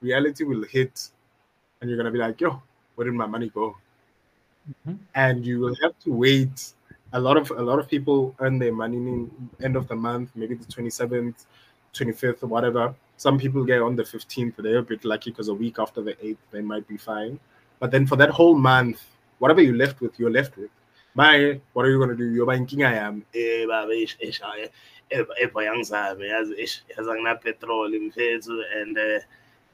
reality 0.00 0.44
will 0.44 0.62
hit, 0.62 1.10
and 1.80 1.90
you're 1.90 1.96
gonna 1.96 2.12
be 2.12 2.20
like, 2.26 2.40
"Yo, 2.40 2.62
where 2.94 3.06
did 3.06 3.14
my 3.14 3.26
money 3.26 3.48
go?" 3.48 3.76
Mhm. 4.70 4.98
And 5.16 5.44
you 5.44 5.58
will 5.58 5.74
have 5.82 5.98
to 6.04 6.12
wait. 6.12 6.72
A 7.14 7.20
lot 7.20 7.36
of 7.36 7.50
a 7.50 7.64
lot 7.70 7.80
of 7.80 7.88
people 7.88 8.32
earn 8.38 8.60
their 8.60 8.72
money 8.72 8.98
in 8.98 9.50
end 9.60 9.74
of 9.74 9.88
the 9.88 9.96
month, 9.96 10.30
maybe 10.36 10.54
the 10.54 10.66
27th, 10.66 11.46
25th, 11.92 12.44
or 12.44 12.46
whatever. 12.46 12.94
Some 13.16 13.38
people 13.38 13.64
get 13.64 13.80
on 13.80 13.96
the 13.96 14.02
15th. 14.02 14.56
They're 14.56 14.78
a 14.78 14.82
bit 14.82 15.04
lucky 15.04 15.30
because 15.30 15.48
a 15.48 15.54
week 15.54 15.78
after 15.78 16.02
the 16.02 16.14
8th, 16.14 16.36
they 16.50 16.60
might 16.60 16.86
be 16.86 16.96
fine. 16.96 17.40
But 17.80 17.90
then 17.90 18.06
for 18.06 18.16
that 18.16 18.30
whole 18.30 18.56
month, 18.56 19.02
whatever 19.38 19.62
you're 19.62 19.76
left 19.76 20.00
with, 20.00 20.18
you're 20.18 20.30
left 20.30 20.56
with. 20.56 20.70
My, 21.14 21.58
what 21.72 21.86
are 21.86 21.90
you 21.90 21.98
gonna 21.98 22.14
do? 22.14 22.26
You're 22.26 22.46
banking, 22.46 22.84
I 22.84 22.94
am. 22.94 23.24
eh 23.34 23.64
baba 23.66 23.92
ish 23.92 24.16
ish 24.20 24.40
hayi 24.40 24.68
epha 25.10 25.60
yangizabe 25.64 26.28
yazi 26.28 26.58
ish 26.58 26.82
yazi 26.94 27.10
anginapetrol 27.10 27.90
mfethu 28.00 28.62
and 28.80 28.98
eh 28.98 29.20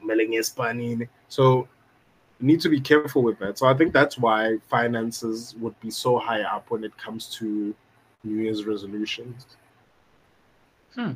kumele 0.00 0.28
ngiye 0.28 1.08
So 1.28 1.68
you 2.40 2.46
need 2.46 2.60
to 2.60 2.68
be 2.68 2.80
careful 2.80 3.22
with 3.22 3.38
that. 3.40 3.58
So 3.58 3.66
I 3.66 3.74
think 3.74 3.92
that's 3.92 4.18
why 4.18 4.58
finances 4.70 5.56
would 5.58 5.78
be 5.80 5.90
so 5.90 6.18
high 6.18 6.42
up 6.42 6.70
when 6.70 6.84
it 6.84 6.96
comes 6.96 7.26
to 7.38 7.74
New 8.24 8.42
Year's 8.42 8.64
resolutions. 8.64 9.46
Hmm. 10.94 11.12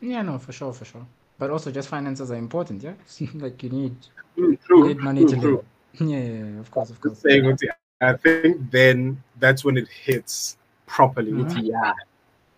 Yeah, 0.00 0.22
no, 0.22 0.38
for 0.38 0.52
sure, 0.52 0.72
for 0.72 0.84
sure. 0.84 1.06
But 1.38 1.50
also, 1.50 1.70
just 1.70 1.88
finances 1.88 2.30
are 2.30 2.36
important, 2.36 2.82
yeah. 2.82 2.94
like 3.34 3.62
you 3.62 3.70
need 3.70 3.96
True, 4.36 4.56
you 4.74 4.82
need 4.82 5.00
money 5.02 5.24
true, 5.24 5.26
to 5.26 5.36
live. 5.36 5.60
true. 5.60 5.64
Yeah, 6.00 6.18
yeah, 6.18 6.44
yeah, 6.54 6.60
of 6.60 6.70
course, 6.70 6.90
of 6.90 7.00
course. 7.00 7.24
Saying, 7.24 7.58
I 8.00 8.12
think 8.14 8.70
then 8.70 9.22
that's 9.38 9.64
when 9.64 9.76
it 9.76 9.88
hits 9.88 10.56
properly. 10.86 11.30
Mhm. 11.30 11.30
Uti, 11.32 11.60
yeah, 11.62 11.92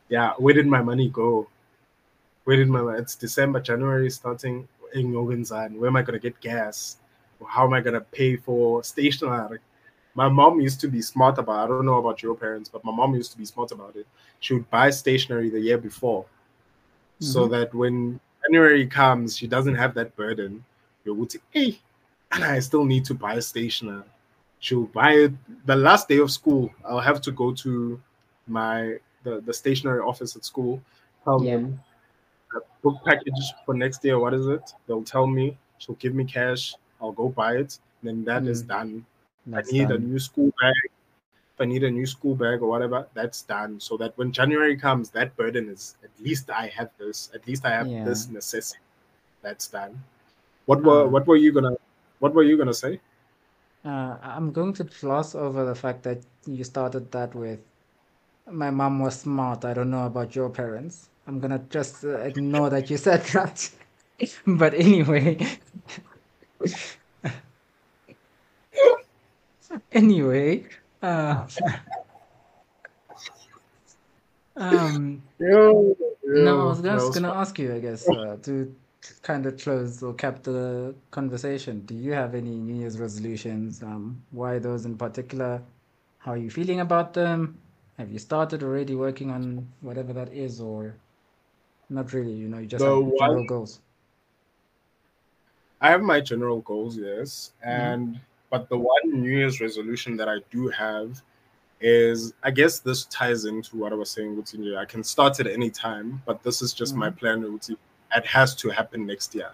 yeah. 0.09 0.33
Where 0.39 0.55
did 0.55 0.67
my 0.67 0.83
money 0.83 1.09
go? 1.09 1.49
Where 2.45 2.57
did 2.57 2.69
my 2.69 2.97
it's 2.97 3.15
December, 3.17 3.61
January 3.61 4.11
starting 4.11 4.69
in 4.95 5.13
Yoganzan. 5.13 5.77
Where 5.79 5.89
am 5.89 5.97
I 5.97 6.03
gonna 6.03 6.19
get 6.19 6.41
gas? 6.41 6.97
How 7.47 7.67
am 7.67 7.75
I 7.75 7.81
gonna 7.81 8.01
pay 8.01 8.37
for 8.37 8.83
stationery? 8.85 9.61
My 10.15 10.29
mom 10.29 10.61
used 10.61 10.81
to 10.83 10.89
be 10.89 11.03
smart 11.03 11.39
about. 11.39 11.65
I 11.65 11.69
don't 11.69 11.81
know 11.81 11.93
about 11.93 12.17
your 12.17 12.29
parents, 12.29 12.63
but 12.63 12.77
my 12.77 12.85
mom 12.85 13.07
used 13.09 13.25
to 13.27 13.33
be 13.33 13.41
smart 13.41 13.67
about 13.67 13.91
it. 13.93 14.07
She 14.39 14.53
would 14.55 14.69
buy 14.71 14.91
stationery 14.91 15.49
the 15.51 15.61
year 15.61 15.79
before, 15.79 16.25
so 17.19 17.47
Mhm. 17.47 17.49
that 17.49 17.75
when 17.75 18.21
January 18.51 18.85
comes, 18.87 19.37
she 19.37 19.47
doesn't 19.47 19.77
have 19.77 19.95
that 19.95 20.17
burden. 20.17 20.65
You 21.05 21.15
would 21.15 21.31
say, 21.31 21.39
"Hey, 21.51 21.79
and 22.33 22.43
I 22.45 22.59
still 22.59 22.85
need 22.85 23.05
to 23.05 23.15
buy 23.15 23.35
a 23.35 23.43
stationer. 23.43 24.03
She'll 24.59 24.87
buy 24.87 25.13
it 25.13 25.33
the 25.67 25.77
last 25.77 26.09
day 26.09 26.19
of 26.19 26.31
school. 26.33 26.69
I'll 26.85 26.99
have 27.01 27.21
to 27.23 27.31
go 27.33 27.53
to 27.55 28.01
my 28.49 28.97
the, 29.23 29.41
the 29.47 29.53
stationery 29.55 30.01
office 30.01 30.35
at 30.35 30.45
school. 30.45 30.83
Tell 31.25 31.43
Yeah. 31.45 31.57
them 31.59 31.81
the 32.53 32.61
book 32.83 32.97
package 33.05 33.41
for 33.65 33.75
next 33.75 34.05
year. 34.05 34.19
What 34.19 34.35
is 34.35 34.47
it? 34.49 34.73
They'll 34.87 35.05
tell 35.05 35.27
me. 35.29 35.57
She'll 35.79 35.95
give 35.97 36.15
me 36.15 36.25
cash. 36.25 36.75
I'll 37.01 37.13
go 37.13 37.29
buy 37.29 37.57
it. 37.59 37.79
Then 38.03 38.25
that 38.25 38.45
is 38.47 38.65
Mm. 38.65 38.69
done. 38.69 39.07
That's 39.47 39.69
I 39.73 39.73
need 39.73 39.91
a 39.91 39.99
new 39.99 40.19
school 40.19 40.51
bag. 40.61 40.75
I 41.61 41.65
need 41.65 41.85
a 41.85 41.91
new 41.91 42.07
school 42.07 42.35
bag 42.35 42.63
or 42.63 42.69
whatever, 42.69 43.07
that's 43.15 43.43
done. 43.43 43.81
So 43.81 43.97
that 43.99 44.17
when 44.17 44.33
January 44.33 44.77
comes, 44.77 45.11
that 45.11 45.37
burden 45.37 45.69
is 45.69 45.97
at 46.03 46.11
least 46.21 46.51
I 46.51 46.69
have 46.69 46.91
this. 46.99 47.31
At 47.35 47.47
least 47.47 47.65
I 47.65 47.71
have 47.71 47.89
Yeah. 47.89 48.05
this 48.05 48.29
necessity. 48.29 48.81
That's 49.43 49.69
done. 49.69 50.03
What 50.67 50.83
were 50.83 51.05
Uh, 51.05 51.09
what 51.09 51.27
were 51.27 51.37
you 51.37 51.53
gonna 51.53 51.77
what 52.19 52.35
were 52.35 52.43
you 52.43 52.57
gonna 52.57 52.75
say? 52.75 53.01
Uh, 53.85 54.17
I'm 54.23 54.53
going 54.53 54.75
to 54.75 54.85
gloss 54.85 55.35
over 55.35 55.65
the 55.65 55.75
fact 55.75 56.03
that 56.03 56.21
you 56.47 56.65
started 56.65 57.11
that 57.13 57.35
with 57.35 57.61
my 58.51 58.71
mom 58.71 58.99
was 58.99 59.21
smart. 59.21 59.65
I 59.65 59.73
don't 59.75 59.91
know 59.91 60.07
about 60.07 60.35
your 60.35 60.51
parents. 60.51 61.09
I'm 61.27 61.41
gonna 61.41 61.61
just 61.71 62.05
uh, 62.05 62.19
ignore 62.31 62.71
that 62.71 62.91
you 62.91 62.97
said 62.97 63.23
that. 63.33 63.71
but 64.47 64.75
anyway, 64.75 65.39
anyway, 69.93 70.67
uh, 71.03 71.47
um, 74.57 75.23
no, 76.35 76.59
I 76.61 76.65
was 76.65 76.83
just 76.83 77.13
gonna 77.13 77.29
fun. 77.29 77.37
ask 77.37 77.59
you, 77.59 77.75
I 77.75 77.81
guess, 77.81 78.11
uh, 78.11 78.37
to 78.43 78.75
kind 79.23 79.47
of 79.47 79.59
close 79.59 80.03
or 80.03 80.15
cap 80.15 80.43
the 80.43 80.95
conversation. 81.11 81.81
Do 81.87 81.95
you 81.95 82.13
have 82.13 82.35
any 82.35 82.51
New 82.57 82.75
Year's 82.81 82.99
resolutions? 82.99 83.83
Um, 83.83 84.23
why 84.31 84.59
those 84.59 84.85
in 84.87 84.97
particular? 84.97 85.63
How 86.19 86.33
are 86.33 86.37
you 86.37 86.51
feeling 86.51 86.81
about 86.81 87.15
them? 87.15 87.59
Have 87.99 88.11
you 88.11 88.19
started 88.19 88.63
already 88.63 88.95
working 88.95 89.31
on 89.31 89.69
whatever 89.81 90.13
that 90.13 90.33
is, 90.33 90.61
or 90.61 90.95
not 91.91 92.13
really? 92.13 92.33
You 92.33 92.49
know, 92.49 92.59
you 92.59 92.67
just 92.67 92.85
have 92.85 93.01
general 93.19 93.45
one 93.45 93.45
goals. 93.45 93.81
I 95.81 95.91
have 95.91 96.03
my 96.03 96.21
general 96.21 96.61
goals, 96.61 96.97
yes, 96.97 97.53
Mhm. 97.71 97.99
and 97.99 98.21
But 98.51 98.69
the 98.69 98.77
one 98.77 99.23
New 99.23 99.31
Year's 99.31 99.61
resolution 99.61 100.17
that 100.17 100.29
I 100.29 100.39
do 100.51 100.69
have 100.69 101.23
is, 101.81 102.35
I 102.43 102.51
guess 102.51 102.81
this 102.81 103.05
ties 103.07 103.45
into 103.45 103.77
what 103.77 103.93
I 103.93 103.95
was 103.97 104.11
saying, 104.11 104.37
Utinje. 104.37 104.77
I 104.77 104.85
can 104.85 105.03
start 105.03 105.39
at 105.41 105.47
any 105.47 105.71
time, 105.71 106.21
but 106.27 106.43
this 106.43 106.61
is 106.61 106.75
just 106.75 106.95
my 106.95 107.09
Mhm. 107.11 107.17
plan. 107.19 107.43
Uti. 107.43 107.77
It 108.15 108.27
has 108.27 108.55
to 108.57 108.69
happen 108.71 109.07
next 109.07 109.35
year. 109.35 109.53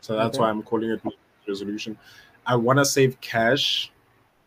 So 0.00 0.16
that's 0.16 0.36
Okay. 0.36 0.42
why 0.42 0.50
I'm 0.50 0.62
calling 0.62 0.90
it 0.90 1.04
New 1.04 1.10
Year's 1.10 1.60
resolution. 1.60 1.98
I 2.46 2.54
want 2.54 2.78
to 2.78 2.84
save 2.84 3.20
cash 3.20 3.92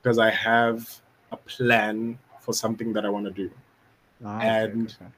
because 0.01 0.17
I 0.17 0.29
have 0.29 1.01
a 1.31 1.37
plan 1.37 2.17
for 2.39 2.53
something 2.53 2.93
that 2.93 3.05
I 3.05 3.09
want 3.09 3.25
to 3.25 3.31
do. 3.31 3.51
Ah, 4.23 4.39
And- 4.39 4.87
okay. 5.01 5.11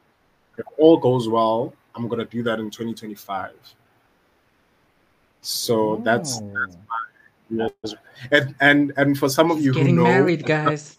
If 0.58 0.66
all 0.78 0.98
goes 0.98 1.30
well, 1.30 1.74
I'm 1.96 2.08
going 2.08 2.20
to 2.20 2.26
do 2.26 2.44
that 2.44 2.60
in 2.60 2.70
2025. 2.72 3.56
So 5.42 5.98
that's 6.04 6.40
Oh. 6.42 6.68
Yes. 7.52 7.96
And 8.32 8.56
and 8.62 8.94
and 8.98 9.18
for 9.20 9.28
some 9.30 9.52
of 9.52 9.60
you 9.62 9.74
who 9.74 9.80
know, 9.80 9.84
getting 9.84 10.02
married, 10.04 10.46
guys. 10.46 10.98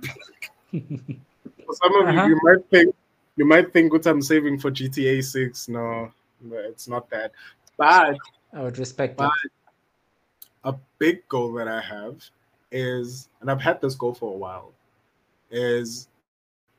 For 0.72 1.74
some 1.74 1.96
of 2.02 2.08
Uh-huh. 2.08 2.24
you, 2.26 2.30
you 2.36 2.40
might 2.44 2.70
think 2.70 2.96
you 3.36 3.46
might 3.46 3.74
think 3.74 3.92
what 3.94 4.06
I'm 4.08 4.22
saving 4.22 4.58
for 4.60 4.72
GTA 4.72 5.22
6. 5.24 5.68
No, 5.70 6.12
no, 6.42 6.56
it's 6.58 6.88
not 6.88 7.10
that. 7.10 7.32
But 7.78 8.18
I 8.54 8.62
would 8.64 8.78
respect 8.78 9.18
But- 9.18 9.32
it. 9.44 9.52
a 10.64 10.74
big 10.98 11.28
goal 11.28 11.54
that 11.54 11.68
I 11.68 11.82
have 11.82 12.24
is, 12.72 13.30
and 13.42 13.52
I've 13.52 13.62
had 13.62 13.80
this 13.82 13.94
goal 13.96 14.14
for 14.14 14.34
a 14.34 14.38
while, 14.38 14.72
is 15.52 16.08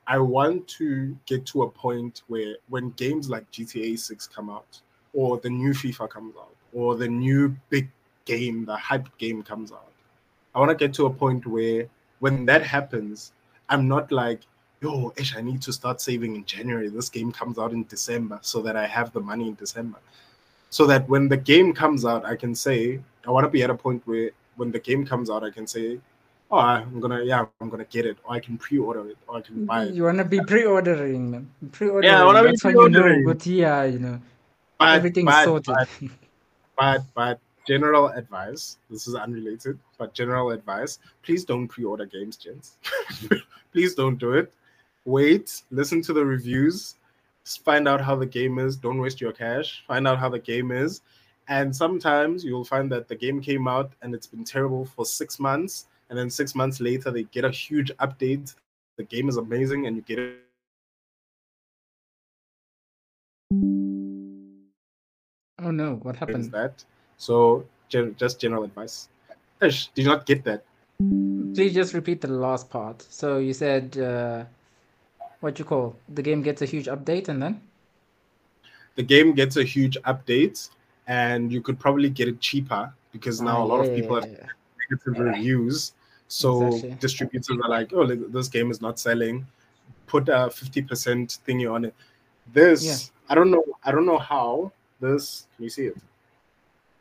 I 0.09 0.19
want 0.19 0.69
to 0.69 1.16
get 1.27 1.45
to 1.47 1.62
a 1.62 1.71
point 1.71 2.23
where 2.29 2.57
when 2.69 2.90
games 2.90 3.29
like 3.29 3.51
GTA 3.51 3.99
6 3.99 4.27
come 4.29 4.51
out, 4.51 4.81
or 5.12 5.38
the 5.38 5.51
new 5.51 5.71
FIFA 5.71 6.09
comes 6.11 6.35
out, 6.37 6.55
or 6.73 6.95
the 6.95 7.09
new 7.09 7.57
big 7.71 7.90
game, 8.25 8.64
the 8.64 8.77
hype 8.77 9.09
game 9.19 9.42
comes 9.42 9.73
out, 9.73 9.92
I 10.55 10.61
want 10.61 10.71
to 10.71 10.77
get 10.77 10.95
to 10.95 11.07
a 11.07 11.11
point 11.11 11.47
where 11.47 11.87
when 12.21 12.47
that 12.47 12.62
happens, 12.62 13.33
I'm 13.69 13.88
not 13.88 14.12
like, 14.12 14.40
yo, 14.81 15.12
Ish, 15.16 15.37
I 15.37 15.40
need 15.40 15.61
to 15.62 15.73
start 15.73 16.01
saving 16.01 16.37
in 16.37 16.45
January. 16.45 16.88
This 16.88 17.09
game 17.09 17.33
comes 17.33 17.59
out 17.59 17.73
in 17.73 17.85
December 17.85 18.38
so 18.42 18.62
that 18.62 18.77
I 18.77 18.87
have 18.87 19.12
the 19.12 19.21
money 19.21 19.49
in 19.49 19.55
December. 19.55 19.99
So 20.71 20.87
that 20.87 21.09
when 21.09 21.29
the 21.29 21.37
game 21.37 21.73
comes 21.73 22.05
out, 22.05 22.25
I 22.25 22.37
can 22.37 22.55
say, 22.55 23.01
I 23.27 23.31
want 23.31 23.45
to 23.45 23.51
be 23.51 23.62
at 23.62 23.71
a 23.71 23.75
point 23.75 24.03
where 24.07 24.31
when 24.57 24.71
the 24.71 24.79
game 24.79 25.05
comes 25.05 25.31
out, 25.31 25.42
I 25.42 25.51
can 25.51 25.66
say, 25.66 25.99
oh, 26.50 26.59
I'm 26.59 27.00
gonna, 27.00 27.22
yeah, 27.22 27.46
I'm 27.61 27.68
gonna 27.68 27.85
get 27.85 28.06
it, 28.06 28.16
I 28.28 28.40
can 28.40 28.59
pre-order 28.59 29.09
it, 29.09 29.16
or 29.26 29.38
I 29.38 29.40
can 29.40 29.66
buy 29.66 29.80
mm-hmm. 29.80 29.92
it. 29.92 29.94
You 29.96 30.04
wanna 30.04 30.24
be 30.24 30.40
pre-ordering, 30.40 31.30
man. 31.30 31.50
Pre-ordering. 31.72 32.12
Yeah, 32.12 32.22
I 32.22 32.24
wanna 32.24 32.42
be 32.42 32.48
That's 32.48 32.62
how 32.62 32.70
you 32.70 32.88
know. 32.88 33.22
But 33.26 33.46
yeah, 33.46 33.85
you 33.85 33.98
know, 33.98 34.20
But, 34.78 34.96
everything's 34.96 35.26
but, 35.26 35.44
sorted. 35.44 35.74
But, 35.74 36.11
but, 36.78 37.02
but 37.14 37.40
general 37.66 38.09
advice. 38.09 38.78
This 38.88 39.06
is 39.06 39.14
unrelated, 39.14 39.78
but 39.98 40.14
general 40.14 40.50
advice. 40.50 40.98
Please 41.22 41.44
don't 41.44 41.68
pre-order 41.68 42.06
games, 42.06 42.37
gents. 42.37 42.76
please 43.72 43.94
don't 43.94 44.18
do 44.18 44.32
it. 44.32 44.52
Wait, 45.04 45.62
listen 45.70 46.02
to 46.02 46.12
the 46.12 46.24
reviews, 46.24 46.96
find 47.64 47.87
out 47.87 48.00
how 48.00 48.16
the 48.16 48.26
game 48.26 48.59
is. 48.59 48.76
Don't 48.76 49.00
waste 49.00 49.20
your 49.20 49.32
cash. 49.32 49.85
Find 49.87 50.09
out 50.09 50.18
how 50.18 50.28
the 50.28 50.38
game 50.38 50.72
is. 50.72 51.02
And 51.48 51.74
sometimes 51.74 52.44
you'll 52.44 52.64
find 52.64 52.90
that 52.90 53.06
the 53.06 53.14
game 53.14 53.40
came 53.40 53.68
out 53.68 53.92
and 54.02 54.14
it's 54.14 54.26
been 54.26 54.42
terrible 54.42 54.85
for 54.85 55.06
six 55.06 55.38
months, 55.38 55.87
and 56.09 56.19
then 56.19 56.31
six 56.31 56.55
months 56.55 56.81
later 56.81 57.11
they 57.11 57.25
get 57.25 57.45
a 57.45 57.51
huge 57.51 57.90
update. 57.99 58.55
The 58.97 59.05
game 59.05 59.29
is 59.29 59.37
amazing, 59.37 59.87
and 59.87 59.97
you 59.97 60.03
get 60.03 60.19
it. 60.19 60.37
oh 65.62 65.71
no, 65.71 65.97
What 66.03 66.16
happened? 66.16 66.53
that 66.53 66.85
so? 67.16 67.64
Gen- 67.88 68.14
just 68.19 68.40
general 68.40 68.64
advice. 68.64 69.09
Ish, 69.62 69.88
did 69.88 70.03
you 70.03 70.09
not 70.09 70.27
get 70.27 70.45
that? 70.45 70.64
Please 71.55 71.75
just 71.75 71.95
repeat 71.95 72.21
the 72.21 72.29
last 72.29 72.71
part. 72.71 73.03
So 73.03 73.38
you 73.38 73.53
said, 73.53 73.97
uh, 73.99 74.45
what 75.40 75.59
you 75.59 75.64
call 75.64 75.97
the 76.09 76.23
game 76.23 76.42
gets 76.42 76.62
a 76.62 76.66
huge 76.66 76.87
update, 76.87 77.29
and 77.29 77.42
then 77.42 77.61
the 78.97 79.03
game 79.03 79.35
gets 79.35 79.57
a 79.57 79.64
huge 79.64 79.97
update 80.03 80.69
and 81.07 81.53
you 81.53 81.61
could 81.61 81.79
probably 81.79 82.09
get 82.09 82.29
it 82.29 82.40
cheaper 82.40 82.92
because 83.12 83.40
now 83.42 83.62
Ah, 83.62 83.62
a 83.62 83.66
lot 83.66 83.81
yeah, 83.81 83.81
of 83.81 83.92
people 83.92 84.16
yeah, 84.16 84.21
have 84.21 84.29
yeah. 84.33 84.49
Negative 84.90 85.18
reviews 85.18 85.92
so 86.29 86.66
Exactly. 86.66 86.96
distributors 87.01 87.59
are 87.62 87.70
like 87.70 87.92
oh 87.92 88.07
this 88.07 88.49
game 88.49 88.70
is 88.70 88.81
not 88.81 88.99
selling 88.99 89.46
put 90.07 90.29
a 90.29 90.49
50% 90.51 91.38
thingy 91.46 91.70
on 91.72 91.85
it 91.85 91.94
this 92.53 92.83
Yeah. 92.87 92.96
i 93.31 93.35
don't 93.35 93.51
know 93.51 93.64
i 93.85 93.90
don't 93.92 94.07
know 94.07 94.18
how 94.18 94.72
this 95.01 95.46
can 95.57 95.64
you 95.64 95.70
see 95.70 95.87
it 95.87 95.96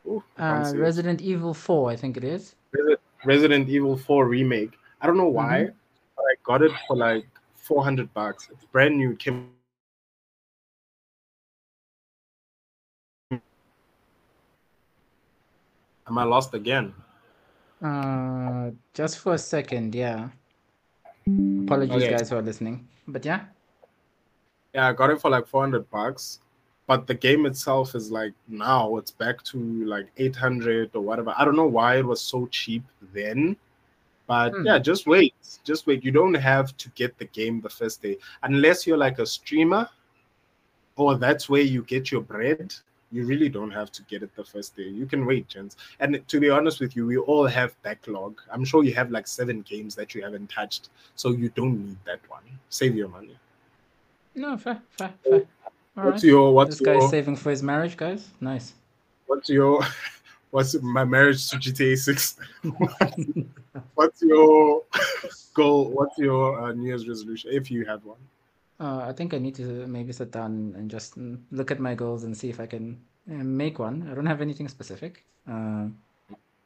Ooh, 0.06 0.22
Uh, 0.38 0.62
see 0.64 0.76
it. 0.76 0.80
Resident 0.80 1.20
Evil 1.20 1.52
Four, 1.54 1.90
I 1.90 1.96
think 1.96 2.16
it 2.16 2.22
is. 2.24 2.54
Resident 3.24 3.68
evil 3.68 3.96
4 3.96 4.26
remake 4.26 4.72
i 5.00 5.06
don't 5.06 5.16
know 5.16 5.28
why 5.28 5.64
Mm-hmm. 5.64 5.76
but 6.16 6.22
i 6.30 6.34
got 6.44 6.62
it 6.62 6.72
for 6.86 6.96
like 6.96 7.26
400 7.56 8.12
bucks 8.14 8.48
it's 8.52 8.64
brand 8.66 8.96
new 8.96 9.12
it 9.12 9.18
came 9.18 9.48
Am 16.08 16.18
I 16.18 16.24
lost 16.24 16.54
again? 16.54 16.94
Uh, 17.82 18.70
just 18.94 19.18
for 19.18 19.34
a 19.34 19.38
second, 19.38 19.94
yeah. 19.94 20.28
Apologies, 21.62 22.04
Okay. 22.04 22.10
guys, 22.10 22.30
who 22.30 22.36
are 22.36 22.42
listening. 22.42 22.88
But 23.08 23.24
yeah, 23.24 23.46
Yeah, 24.74 24.88
I 24.88 24.92
got 24.92 25.10
it 25.10 25.20
for 25.20 25.30
like 25.30 25.46
400 25.46 25.88
bucks. 25.90 26.40
But 26.86 27.06
the 27.06 27.14
game 27.14 27.46
itself 27.46 27.94
is 27.94 28.10
like 28.12 28.32
now 28.46 28.96
it's 28.96 29.10
back 29.10 29.42
to 29.44 29.58
like 29.86 30.06
800 30.18 30.90
or 30.94 31.00
whatever. 31.00 31.34
I 31.36 31.44
don't 31.44 31.56
know 31.56 31.66
why 31.66 31.96
it 31.98 32.04
was 32.06 32.20
so 32.20 32.46
cheap 32.46 32.84
then. 33.12 33.56
But 34.26 34.50
Hmm. 34.54 34.66
yeah, 34.66 34.78
just 34.78 35.06
wait. 35.06 35.34
Just 35.64 35.86
wait. 35.86 36.04
You 36.04 36.10
don't 36.12 36.34
have 36.34 36.76
to 36.76 36.88
get 36.90 37.16
the 37.18 37.24
game 37.26 37.60
the 37.60 37.70
first 37.70 38.02
day 38.02 38.18
unless 38.42 38.86
you're 38.86 38.98
like 38.98 39.18
a 39.18 39.26
streamer 39.26 39.88
or 40.96 41.16
that's 41.16 41.48
where 41.48 41.62
you 41.62 41.82
get 41.82 42.10
your 42.12 42.20
bread. 42.22 42.74
You 43.12 43.24
really 43.24 43.48
don't 43.48 43.70
have 43.70 43.92
to 43.92 44.02
get 44.04 44.22
it 44.22 44.34
the 44.34 44.44
first 44.44 44.76
day. 44.76 44.82
You 44.84 45.06
can 45.06 45.24
wait, 45.26 45.46
gents. 45.48 45.76
And 46.00 46.26
to 46.26 46.40
be 46.40 46.50
honest 46.50 46.80
with 46.80 46.96
you, 46.96 47.06
we 47.06 47.16
all 47.18 47.46
have 47.46 47.80
backlog. 47.82 48.40
I'm 48.50 48.64
sure 48.64 48.82
you 48.82 48.94
have 48.94 49.10
like 49.12 49.26
seven 49.28 49.62
games 49.62 49.94
that 49.94 50.14
you 50.14 50.22
haven't 50.24 50.50
touched. 50.50 50.88
So 51.14 51.30
you 51.30 51.48
don't 51.50 51.86
need 51.86 51.96
that 52.04 52.20
one. 52.28 52.42
Save 52.68 52.96
your 52.96 53.08
money. 53.08 53.36
no, 54.34 54.56
fair, 54.58 54.80
fair, 54.90 55.12
fair. 55.22 55.42
All 55.96 56.04
What's 56.10 56.22
right. 56.24 56.28
your 56.28 56.52
what's 56.52 56.78
This 56.78 56.80
guy's 56.86 57.00
your 57.00 57.08
saving 57.10 57.36
for 57.36 57.50
his 57.50 57.62
marriage, 57.62 57.96
guys. 57.96 58.28
Nice. 58.40 58.74
what's 59.26 59.48
your 59.48 59.82
what's 60.50 60.74
my 60.82 61.04
marriage 61.04 61.48
to 61.50 61.56
GTA 61.56 61.96
Six? 61.96 62.36
what's 63.94 64.20
your 64.22 64.82
goal? 65.54 65.90
What's 65.90 66.18
your 66.18 66.60
uh, 66.60 66.72
New 66.72 66.88
Year's 66.88 67.08
resolution 67.08 67.50
if 67.52 67.70
you 67.70 67.84
have 67.86 68.04
one? 68.04 68.18
Uh, 68.78 68.98
I 69.08 69.12
think 69.12 69.32
I 69.32 69.38
need 69.38 69.54
to 69.56 69.86
maybe 69.86 70.12
sit 70.12 70.30
down 70.32 70.74
and 70.76 70.90
just 70.90 71.16
look 71.50 71.70
at 71.70 71.80
my 71.80 71.94
goals 71.94 72.24
and 72.24 72.36
see 72.36 72.50
if 72.50 72.60
I 72.60 72.66
can 72.66 73.00
uh, 73.30 73.34
make 73.34 73.78
one. 73.78 74.08
I 74.10 74.14
don't 74.14 74.26
have 74.26 74.40
anything 74.42 74.68
specific. 74.68 75.24
Uh, 75.48 75.86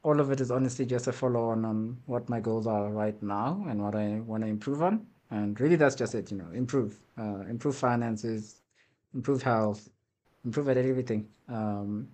all 0.02 0.20
of 0.20 0.30
it 0.32 0.40
is 0.40 0.50
honestly 0.50 0.86
just 0.86 1.06
a 1.08 1.12
follow 1.12 1.50
on 1.50 1.64
on 1.64 1.96
what 2.06 2.28
my 2.28 2.40
goals 2.40 2.66
are 2.66 2.88
right 2.90 3.20
now 3.22 3.64
and 3.68 3.82
what 3.82 3.94
I 3.94 4.20
want 4.26 4.42
to 4.44 4.48
improve 4.48 4.82
on. 4.82 5.06
And 5.30 5.60
really, 5.60 5.76
that's 5.76 5.94
just 5.94 6.14
it. 6.14 6.30
You 6.32 6.38
know, 6.38 6.50
improve, 6.52 6.98
uh, 7.18 7.40
improve 7.48 7.76
finances, 7.76 8.62
improve 9.14 9.42
health, 9.42 9.88
improve 10.44 10.68
at 10.68 10.76
everything. 10.78 11.28
Um, 11.48 12.08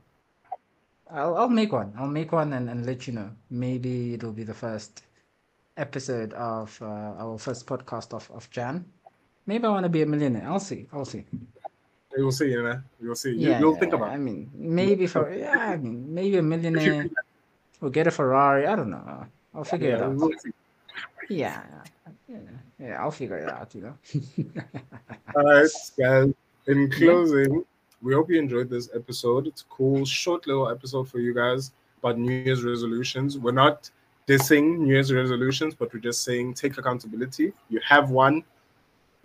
I'll 1.10 1.36
I'll 1.36 1.48
make 1.48 1.72
one. 1.72 1.92
I'll 1.98 2.06
make 2.08 2.32
one 2.32 2.52
and, 2.52 2.68
and 2.70 2.86
let 2.86 3.06
you 3.06 3.12
know. 3.12 3.30
Maybe 3.50 4.14
it'll 4.14 4.32
be 4.32 4.44
the 4.44 4.54
first 4.54 5.02
episode 5.76 6.32
of 6.34 6.78
uh, 6.82 6.86
our 7.22 7.38
first 7.38 7.66
podcast 7.66 8.12
of, 8.14 8.30
of 8.32 8.50
Jan. 8.50 8.84
Maybe 9.46 9.64
I 9.64 9.68
want 9.68 9.84
to 9.84 9.88
be 9.88 10.02
a 10.02 10.06
millionaire. 10.06 10.48
I'll 10.48 10.60
see. 10.60 10.88
I'll 10.92 11.04
see. 11.04 11.24
You'll 12.16 12.32
see, 12.32 12.50
you 12.50 12.62
know. 12.62 12.80
You'll 13.00 13.14
see. 13.14 13.32
Yeah, 13.32 13.60
you'll 13.60 13.74
yeah, 13.74 13.80
think 13.80 13.92
yeah. 13.92 13.98
about. 13.98 14.08
I 14.10 14.16
mean, 14.16 14.50
maybe 14.54 15.06
for 15.06 15.32
yeah, 15.34 15.58
I 15.58 15.76
mean, 15.76 16.12
maybe 16.12 16.38
a 16.38 16.42
millionaire 16.42 17.08
We'll 17.80 17.90
get 17.90 18.06
a 18.06 18.10
Ferrari. 18.10 18.66
I 18.66 18.74
don't 18.74 18.90
know. 18.90 19.26
I'll 19.54 19.64
figure 19.64 19.90
it 19.90 20.02
out. 20.02 20.14
we'll. 20.14 20.30
Yeah, 21.28 21.62
yeah, 22.28 22.36
yeah. 22.80 23.02
I'll 23.02 23.10
figure 23.10 23.38
it 23.38 23.48
out. 23.50 23.74
You 23.74 23.82
know. 23.82 23.94
All 25.36 25.42
right, 25.44 25.68
guys. 25.98 26.32
In 26.66 26.90
closing, 26.90 27.64
we 28.02 28.14
hope 28.14 28.30
you 28.30 28.38
enjoyed 28.38 28.70
this 28.70 28.88
episode. 28.94 29.46
It's 29.46 29.62
a 29.62 29.64
cool, 29.66 30.04
short 30.04 30.46
little 30.46 30.68
episode 30.68 31.08
for 31.08 31.18
you 31.18 31.34
guys 31.34 31.72
about 31.98 32.18
New 32.18 32.32
Year's 32.32 32.64
resolutions. 32.64 33.38
We're 33.38 33.52
not 33.52 33.90
dissing 34.26 34.78
New 34.78 34.94
Year's 34.94 35.12
resolutions, 35.12 35.74
but 35.74 35.92
we're 35.92 36.00
just 36.00 36.24
saying 36.24 36.54
take 36.54 36.78
accountability. 36.78 37.52
You 37.68 37.80
have 37.86 38.10
one, 38.10 38.42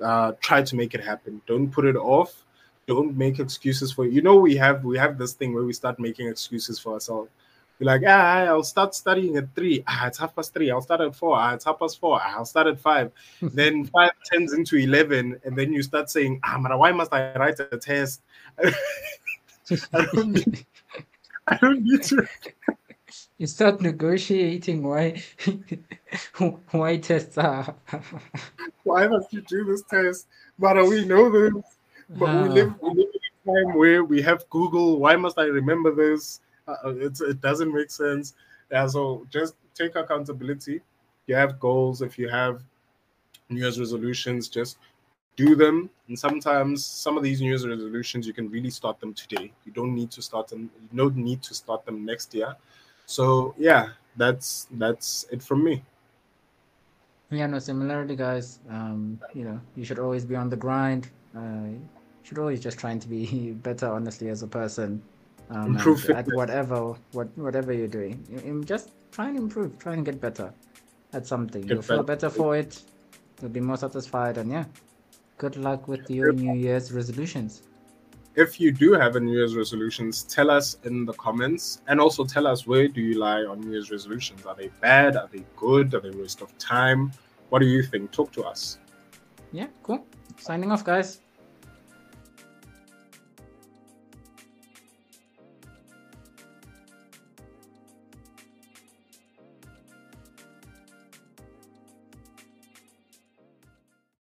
uh, 0.03 0.33
try 0.41 0.61
to 0.61 0.75
make 0.75 0.93
it 0.93 1.03
happen. 1.03 1.41
Don't 1.47 1.69
put 1.69 1.85
it 1.85 1.95
off. 1.95 2.43
Don't 2.87 3.15
make 3.15 3.39
excuses 3.39 3.91
for 3.91 4.05
you 4.05 4.21
know 4.21 4.35
we 4.35 4.55
have 4.55 4.83
we 4.83 4.97
have 4.97 5.17
this 5.17 5.33
thing 5.33 5.53
where 5.53 5.63
we 5.63 5.73
start 5.73 5.99
making 5.99 6.27
excuses 6.27 6.79
for 6.79 6.93
ourselves. 6.93 7.29
Be 7.79 7.85
like, 7.85 8.03
ah, 8.05 8.45
I'll 8.45 8.63
start 8.63 8.93
studying 8.93 9.37
at 9.37 9.55
three. 9.55 9.83
Ah, 9.87 10.05
it's 10.05 10.19
half 10.19 10.35
past 10.35 10.53
three. 10.53 10.69
I'll 10.69 10.81
start 10.81 11.01
at 11.01 11.15
four. 11.15 11.35
Ah, 11.35 11.55
it's 11.55 11.65
half 11.65 11.79
past 11.79 11.99
four. 11.99 12.19
Ah, 12.21 12.35
I'll 12.37 12.45
start 12.45 12.67
at 12.67 12.79
five. 12.79 13.11
then 13.41 13.85
five 13.85 14.11
turns 14.31 14.53
into 14.53 14.77
eleven, 14.77 15.39
and 15.43 15.57
then 15.57 15.73
you 15.73 15.81
start 15.81 16.09
saying, 16.09 16.39
ah, 16.43 16.59
man, 16.59 16.77
why 16.77 16.91
must 16.91 17.11
I 17.11 17.33
write 17.33 17.59
a 17.59 17.77
test? 17.77 18.21
I 18.63 20.05
don't 20.13 20.31
need, 20.33 20.65
I 21.47 21.57
don't 21.57 21.83
need 21.83 22.03
to. 22.03 22.27
You 23.41 23.47
start 23.47 23.81
negotiating 23.81 24.83
why 24.83 25.23
why 26.69 26.97
tests 26.97 27.39
are. 27.39 27.73
Why 28.83 29.07
must 29.07 29.33
you 29.33 29.41
do 29.41 29.65
this 29.65 29.81
test? 29.89 30.27
But 30.59 30.75
we 30.87 31.05
know 31.05 31.31
this. 31.31 31.63
But 32.19 32.29
we 32.29 32.49
Ah. 32.49 32.53
live, 32.53 32.71
we 32.83 32.89
live 32.89 33.09
in 33.17 33.23
a 33.33 33.51
time 33.51 33.77
where 33.79 34.03
we 34.03 34.21
have 34.21 34.47
Google. 34.51 34.99
Why 34.99 35.15
must 35.15 35.39
I 35.39 35.45
remember 35.45 35.89
this? 35.89 36.41
Uh, 36.67 36.93
it's, 37.07 37.19
it 37.21 37.41
doesn't 37.41 37.73
make 37.73 37.89
sense. 37.89 38.35
Yeah, 38.71 38.85
so 38.85 39.25
just 39.31 39.55
take 39.73 39.95
accountability. 39.95 40.81
You 41.25 41.33
have 41.33 41.59
goals. 41.59 42.03
If 42.03 42.19
you 42.19 42.29
have 42.29 42.61
New 43.49 43.61
Year's 43.61 43.79
resolutions, 43.79 44.49
just 44.49 44.77
do 45.35 45.55
them. 45.55 45.89
And 46.07 46.19
sometimes 46.19 46.85
some 46.85 47.17
of 47.17 47.23
these 47.23 47.41
New 47.41 47.49
Year's 47.49 47.65
resolutions, 47.65 48.27
you 48.27 48.33
can 48.33 48.51
really 48.51 48.69
start 48.69 48.99
them 48.99 49.15
today. 49.15 49.51
You 49.65 49.71
don't 49.71 49.95
need 49.95 50.11
to 50.11 50.21
start 50.21 50.47
them. 50.47 50.69
You 50.91 50.95
don't 50.95 51.15
need 51.15 51.41
to 51.41 51.55
start 51.55 51.87
them 51.87 52.05
next 52.05 52.35
year. 52.35 52.55
So 53.11 53.53
yeah, 53.57 53.89
that's 54.15 54.67
that's 54.71 55.25
it 55.31 55.43
from 55.43 55.63
me. 55.63 55.83
Yeah, 57.29 57.47
no, 57.47 57.59
similarity, 57.59 58.15
guys. 58.15 58.59
Um, 58.69 59.19
you 59.33 59.43
know, 59.43 59.59
you 59.75 59.83
should 59.83 59.99
always 59.99 60.23
be 60.25 60.35
on 60.35 60.49
the 60.49 60.55
grind. 60.55 61.09
Uh, 61.35 61.75
should 62.23 62.39
always 62.39 62.59
just 62.61 62.77
trying 62.77 62.99
to 62.99 63.07
be 63.09 63.51
better, 63.67 63.87
honestly, 63.87 64.29
as 64.29 64.43
a 64.43 64.47
person. 64.47 65.01
Um, 65.49 65.75
Improve 65.75 66.09
at 66.11 66.25
whatever, 66.39 66.95
what 67.11 67.27
whatever 67.37 67.73
you're 67.73 67.93
doing, 67.99 68.15
You- 68.31 68.63
just 68.63 68.91
try 69.11 69.27
and 69.27 69.37
improve, 69.37 69.77
try 69.79 69.93
and 69.93 70.05
get 70.05 70.21
better 70.21 70.53
at 71.11 71.27
something. 71.27 71.61
Get 71.63 71.71
You'll 71.71 71.81
feel 71.81 72.03
better. 72.03 72.27
better 72.27 72.29
for 72.29 72.55
it. 72.55 72.81
You'll 73.41 73.51
be 73.51 73.59
more 73.59 73.75
satisfied, 73.75 74.37
and 74.37 74.49
yeah, 74.49 74.63
good 75.37 75.57
luck 75.57 75.89
with 75.89 76.09
your 76.09 76.31
New 76.31 76.53
Year's 76.55 76.93
resolutions. 76.93 77.63
If 78.35 78.59
you 78.59 78.71
do 78.71 78.93
have 78.93 79.15
a 79.15 79.19
New 79.19 79.33
Year's 79.33 79.55
resolutions, 79.55 80.23
tell 80.23 80.49
us 80.49 80.77
in 80.83 81.05
the 81.05 81.13
comments, 81.13 81.81
and 81.87 81.99
also 81.99 82.23
tell 82.23 82.47
us 82.47 82.65
where 82.65 82.87
do 82.87 83.01
you 83.01 83.19
lie 83.19 83.41
on 83.41 83.59
New 83.59 83.71
Year's 83.71 83.91
resolutions? 83.91 84.45
Are 84.45 84.55
they 84.55 84.69
bad? 84.79 85.17
Are 85.17 85.29
they 85.31 85.43
good? 85.55 85.93
Are 85.93 85.99
they 85.99 86.11
waste 86.11 86.41
of 86.41 86.57
time? 86.57 87.11
What 87.49 87.59
do 87.59 87.65
you 87.65 87.83
think? 87.83 88.11
Talk 88.11 88.31
to 88.33 88.43
us. 88.43 88.79
Yeah, 89.51 89.67
cool. 89.83 90.05
Signing 90.37 90.71
off, 90.71 90.85
guys. 90.85 91.19